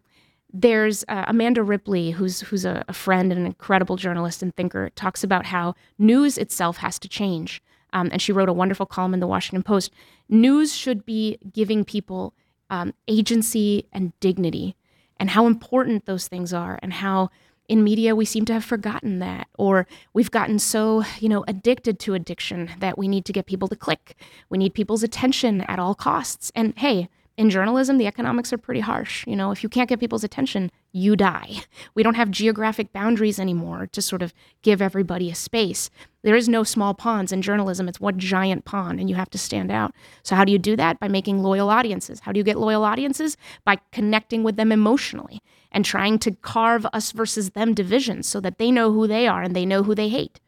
[0.52, 4.90] there's uh, Amanda Ripley, who's who's a, a, friend and an incredible journalist and thinker,
[4.90, 7.62] talks about how news itself has to change.
[7.92, 9.92] Um, and she wrote a wonderful column in the Washington Post.
[10.28, 12.34] News should be giving people
[12.70, 14.76] um, agency and dignity
[15.18, 17.30] and how important those things are and how
[17.68, 21.98] in media we seem to have forgotten that or we've gotten so you know addicted
[21.98, 24.16] to addiction that we need to get people to click.
[24.48, 26.50] We need people's attention at all costs.
[26.54, 27.08] And hey
[27.38, 29.24] in journalism, the economics are pretty harsh.
[29.24, 31.62] You know, if you can't get people's attention, you die.
[31.94, 35.90] We don't have geographic boundaries anymore to sort of give everybody a space.
[36.22, 37.88] There is no small ponds in journalism.
[37.88, 39.94] It's one giant pond, and you have to stand out.
[40.22, 40.98] So, how do you do that?
[40.98, 42.20] By making loyal audiences.
[42.20, 43.36] How do you get loyal audiences?
[43.64, 45.40] By connecting with them emotionally
[45.72, 49.42] and trying to carve us versus them divisions so that they know who they are
[49.42, 50.40] and they know who they hate.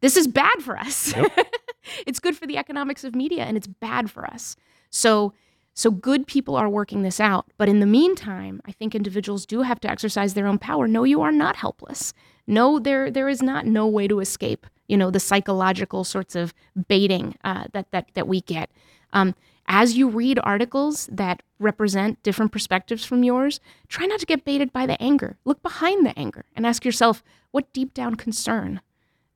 [0.00, 1.16] This is bad for us.
[1.16, 1.54] Yep.
[2.06, 4.56] it's good for the economics of media, and it's bad for us.
[4.90, 5.32] So,
[5.76, 7.46] so good people are working this out.
[7.58, 10.88] But in the meantime, I think individuals do have to exercise their own power.
[10.88, 12.14] No, you are not helpless.
[12.46, 14.66] No, there there is not no way to escape.
[14.88, 16.54] You know the psychological sorts of
[16.88, 18.70] baiting uh, that that that we get.
[19.12, 19.34] Um,
[19.68, 24.72] as you read articles that represent different perspectives from yours, try not to get baited
[24.72, 25.36] by the anger.
[25.44, 28.80] Look behind the anger and ask yourself, what deep down concern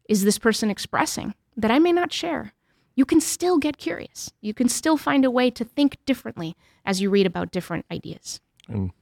[0.08, 2.52] is this person expressing that I may not share?
[2.94, 4.32] You can still get curious.
[4.40, 8.40] You can still find a way to think differently as you read about different ideas.
[8.68, 8.92] And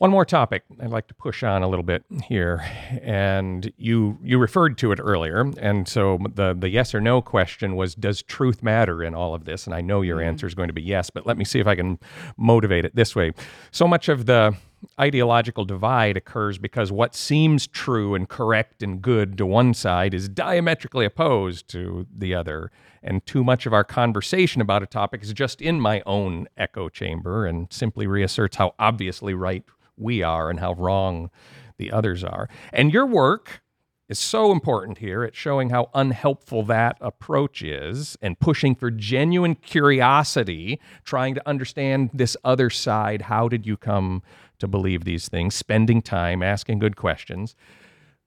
[0.00, 2.64] one more topic I'd like to push on a little bit here,
[3.02, 7.76] and you you referred to it earlier, and so the the yes or no question
[7.76, 9.66] was, does truth matter in all of this?
[9.66, 10.28] And I know your mm-hmm.
[10.28, 11.98] answer is going to be yes, but let me see if I can
[12.38, 13.32] motivate it this way.
[13.72, 14.56] So much of the
[14.98, 20.28] ideological divide occurs because what seems true and correct and good to one side is
[20.28, 22.70] diametrically opposed to the other.
[23.02, 26.88] And too much of our conversation about a topic is just in my own echo
[26.88, 29.64] chamber and simply reasserts how obviously right
[29.96, 31.30] we are and how wrong
[31.76, 32.48] the others are.
[32.72, 33.62] And your work
[34.10, 39.54] is so important here at showing how unhelpful that approach is and pushing for genuine
[39.54, 43.22] curiosity, trying to understand this other side.
[43.22, 44.22] How did you come
[44.60, 47.54] to believe these things, spending time asking good questions.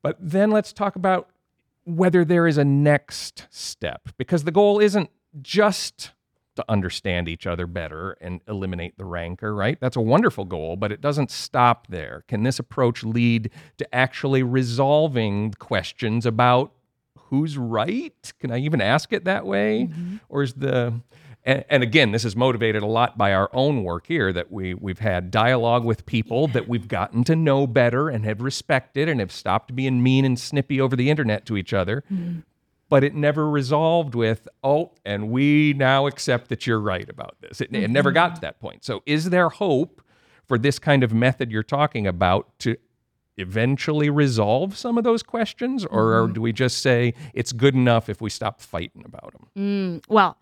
[0.01, 1.29] But then let's talk about
[1.85, 5.09] whether there is a next step, because the goal isn't
[5.41, 6.11] just
[6.55, 9.79] to understand each other better and eliminate the rancor, right?
[9.79, 12.23] That's a wonderful goal, but it doesn't stop there.
[12.27, 16.71] Can this approach lead to actually resolving questions about
[17.17, 18.33] who's right?
[18.39, 19.89] Can I even ask it that way?
[19.89, 20.17] Mm-hmm.
[20.29, 20.93] Or is the
[21.45, 24.73] and, and, again, this is motivated a lot by our own work here that we
[24.73, 29.19] we've had dialogue with people that we've gotten to know better and have respected and
[29.19, 32.03] have stopped being mean and snippy over the internet to each other.
[32.11, 32.39] Mm-hmm.
[32.87, 37.59] But it never resolved with, oh, and we now accept that you're right about this.
[37.59, 37.83] It, mm-hmm.
[37.83, 38.85] it never got to that point.
[38.85, 40.01] So, is there hope
[40.45, 42.77] for this kind of method you're talking about to
[43.37, 45.85] eventually resolve some of those questions?
[45.85, 46.33] Or mm-hmm.
[46.33, 49.47] do we just say it's good enough if we stop fighting about them?
[49.57, 50.37] Mm, well,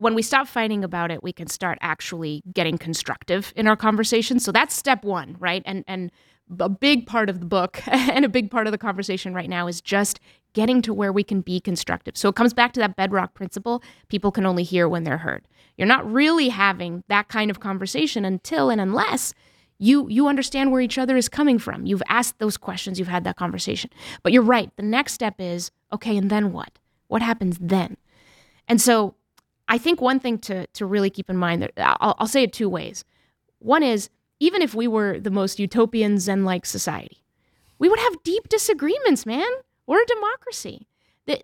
[0.00, 4.40] when we stop fighting about it, we can start actually getting constructive in our conversation.
[4.40, 5.62] So that's step one, right?
[5.66, 6.10] And and
[6.58, 9.68] a big part of the book and a big part of the conversation right now
[9.68, 10.18] is just
[10.54, 12.16] getting to where we can be constructive.
[12.16, 15.46] So it comes back to that bedrock principle people can only hear when they're heard.
[15.76, 19.34] You're not really having that kind of conversation until and unless
[19.78, 21.84] you you understand where each other is coming from.
[21.84, 23.90] You've asked those questions, you've had that conversation.
[24.22, 24.74] But you're right.
[24.76, 26.78] The next step is, okay, and then what?
[27.08, 27.98] What happens then?
[28.66, 29.14] And so
[29.70, 32.52] I think one thing to, to really keep in mind that I'll, I'll say it
[32.52, 33.04] two ways.
[33.60, 34.10] One is
[34.40, 37.22] even if we were the most utopian Zen like society,
[37.78, 39.48] we would have deep disagreements, man.
[39.86, 40.86] We're a democracy.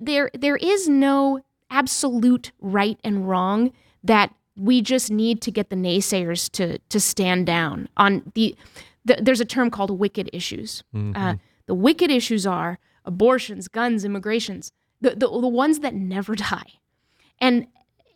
[0.01, 3.73] There, there is no absolute right and wrong
[4.03, 8.57] that we just need to get the naysayers to to stand down on the,
[9.05, 11.17] the there's a term called wicked issues mm-hmm.
[11.17, 11.35] uh,
[11.67, 16.75] the wicked issues are abortions guns immigrations the, the, the ones that never die
[17.41, 17.67] and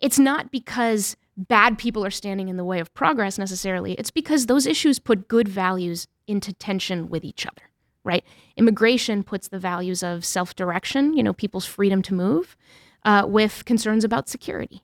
[0.01, 4.47] it's not because bad people are standing in the way of progress necessarily it's because
[4.47, 7.63] those issues put good values into tension with each other
[8.05, 8.25] right
[8.57, 12.57] immigration puts the values of self-direction you know people's freedom to move
[13.05, 14.83] uh, with concerns about security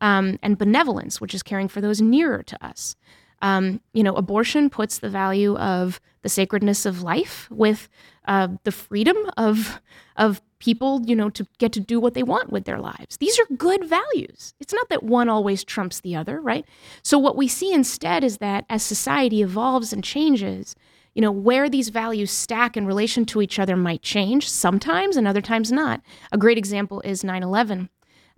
[0.00, 2.96] um, and benevolence, which is caring for those nearer to us.
[3.40, 7.88] Um, you know, abortion puts the value of the sacredness of life with
[8.26, 9.80] uh, the freedom of
[10.16, 13.16] of people, you know, to get to do what they want with their lives.
[13.18, 14.54] These are good values.
[14.58, 16.64] It's not that one always trumps the other, right?
[17.02, 20.74] So what we see instead is that as society evolves and changes,
[21.14, 25.26] you know, where these values stack in relation to each other might change sometimes and
[25.26, 26.00] other times not.
[26.32, 27.88] A great example is 9 11.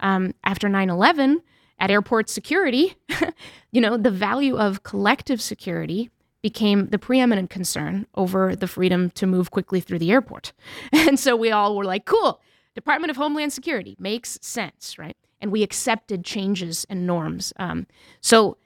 [0.00, 1.42] Um, after 9 11,
[1.80, 2.94] at airport security,
[3.72, 6.10] you know, the value of collective security
[6.42, 10.52] became the preeminent concern over the freedom to move quickly through the airport.
[10.92, 12.40] And so we all were like, cool,
[12.74, 15.16] Department of Homeland Security makes sense, right?
[15.40, 17.52] And we accepted changes and norms.
[17.56, 17.86] Um,
[18.20, 18.58] so,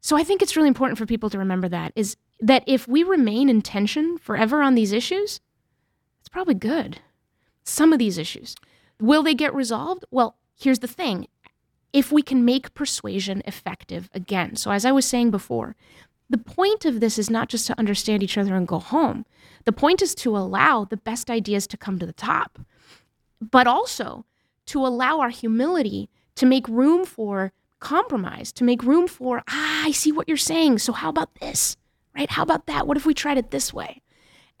[0.00, 3.02] so I think it's really important for people to remember that is that if we
[3.02, 5.40] remain in tension forever on these issues,
[6.20, 6.98] it's probably good.
[7.64, 8.56] Some of these issues.
[9.00, 10.04] Will they get resolved?
[10.10, 11.28] Well, here's the thing
[11.92, 14.56] if we can make persuasion effective again.
[14.56, 15.76] So, as I was saying before,
[16.30, 19.26] the point of this is not just to understand each other and go home.
[19.64, 22.58] The point is to allow the best ideas to come to the top,
[23.40, 24.24] but also
[24.66, 29.90] to allow our humility to make room for compromise, to make room for, ah, I
[29.90, 30.78] see what you're saying.
[30.78, 31.76] So, how about this?
[32.16, 32.30] Right?
[32.30, 32.86] How about that?
[32.86, 34.00] What if we tried it this way?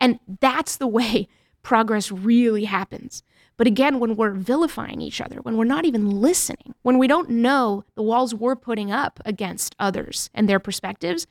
[0.00, 1.28] And that's the way
[1.62, 3.22] progress really happens.
[3.56, 7.30] But again, when we're vilifying each other, when we're not even listening, when we don't
[7.30, 11.26] know the walls we're putting up against others and their perspectives,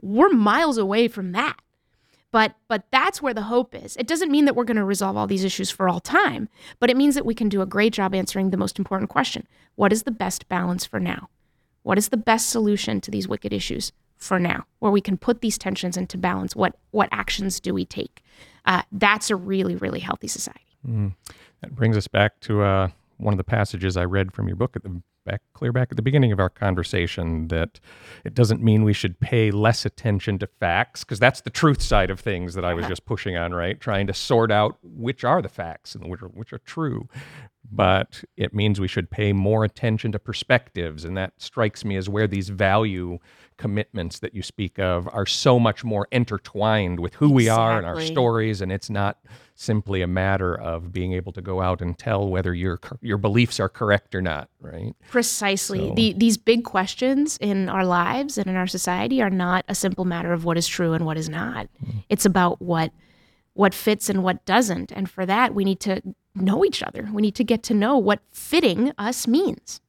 [0.00, 1.56] we're miles away from that.
[2.30, 3.96] But but that's where the hope is.
[3.96, 6.48] It doesn't mean that we're going to resolve all these issues for all time,
[6.80, 9.46] but it means that we can do a great job answering the most important question.
[9.76, 11.28] What is the best balance for now?
[11.84, 14.66] What is the best solution to these wicked issues for now?
[14.80, 16.56] Where we can put these tensions into balance.
[16.56, 18.20] What what actions do we take?
[18.64, 20.60] Uh, that's a really really healthy society.
[20.84, 21.14] Mm.
[21.64, 24.76] That brings us back to uh, one of the passages I read from your book
[24.76, 27.48] at the back, clear back at the beginning of our conversation.
[27.48, 27.80] That
[28.22, 32.10] it doesn't mean we should pay less attention to facts, because that's the truth side
[32.10, 33.80] of things that I was just pushing on, right?
[33.80, 37.08] Trying to sort out which are the facts and which are, which are true.
[37.72, 42.10] But it means we should pay more attention to perspectives, and that strikes me as
[42.10, 43.20] where these value
[43.56, 47.86] commitments that you speak of are so much more intertwined with who we are and
[47.86, 49.18] our stories and it's not
[49.54, 53.60] simply a matter of being able to go out and tell whether your your beliefs
[53.60, 54.94] are correct or not right?
[55.08, 55.88] Precisely.
[55.88, 55.94] So.
[55.94, 60.04] the, these big questions in our lives and in our society are not a simple
[60.04, 61.68] matter of what is true and what is not.
[61.84, 61.98] Mm-hmm.
[62.08, 62.92] it's about what
[63.52, 64.90] what fits and what doesn't.
[64.90, 66.02] And for that we need to
[66.34, 67.08] know each other.
[67.12, 69.80] We need to get to know what fitting us means.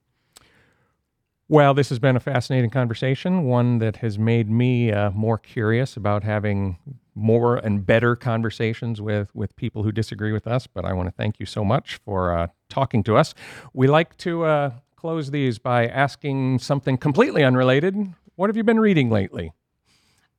[1.47, 5.95] Well, this has been a fascinating conversation, one that has made me uh, more curious
[5.95, 6.77] about having
[7.15, 10.67] more and better conversations with, with people who disagree with us.
[10.67, 13.33] But I want to thank you so much for uh, talking to us.
[13.73, 17.95] We like to uh, close these by asking something completely unrelated.
[18.35, 19.53] What have you been reading lately?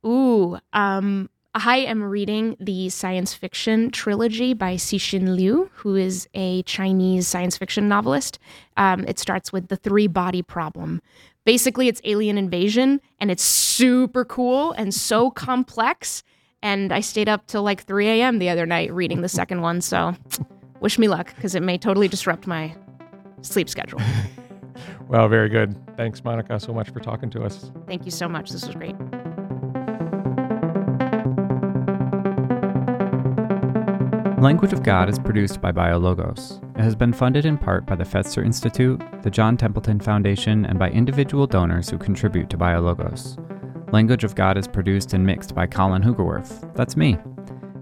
[0.05, 6.61] Ooh, um, I am reading the science fiction trilogy by Cixin Liu, who is a
[6.63, 8.37] Chinese science fiction novelist.
[8.77, 11.01] Um, it starts with the three body problem.
[11.45, 16.23] Basically, it's alien invasion, and it's super cool and so complex.
[16.67, 18.39] And I stayed up till like 3 a.m.
[18.39, 19.79] the other night reading the second one.
[19.79, 20.13] So,
[20.81, 22.75] wish me luck because it may totally disrupt my
[23.41, 24.01] sleep schedule.
[25.07, 25.77] well, very good.
[25.95, 27.71] Thanks, Monica, so much for talking to us.
[27.87, 28.49] Thank you so much.
[28.49, 28.97] This was great.
[34.37, 36.61] Language of God is produced by BioLogos.
[36.77, 40.77] It has been funded in part by the Fetzer Institute, the John Templeton Foundation, and
[40.77, 43.41] by individual donors who contribute to BioLogos.
[43.91, 46.75] Language of God is produced and mixed by Colin Hoogerwerf.
[46.75, 47.17] That's me.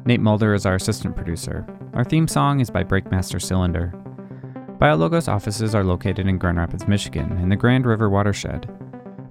[0.05, 1.65] Nate Mulder is our assistant producer.
[1.93, 3.91] Our theme song is by Breakmaster Cylinder.
[4.79, 8.69] BioLogos offices are located in Grand Rapids, Michigan, in the Grand River watershed.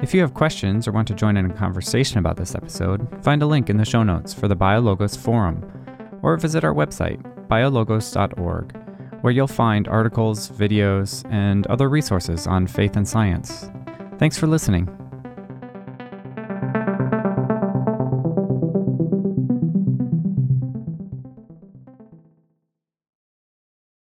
[0.03, 3.41] If you have questions or want to join in a conversation about this episode, find
[3.43, 5.65] a link in the show notes for the BioLogos Forum
[6.23, 8.77] or visit our website, biologos.org,
[9.21, 13.71] where you'll find articles, videos, and other resources on faith and science.
[14.19, 15.04] Thanks for listening.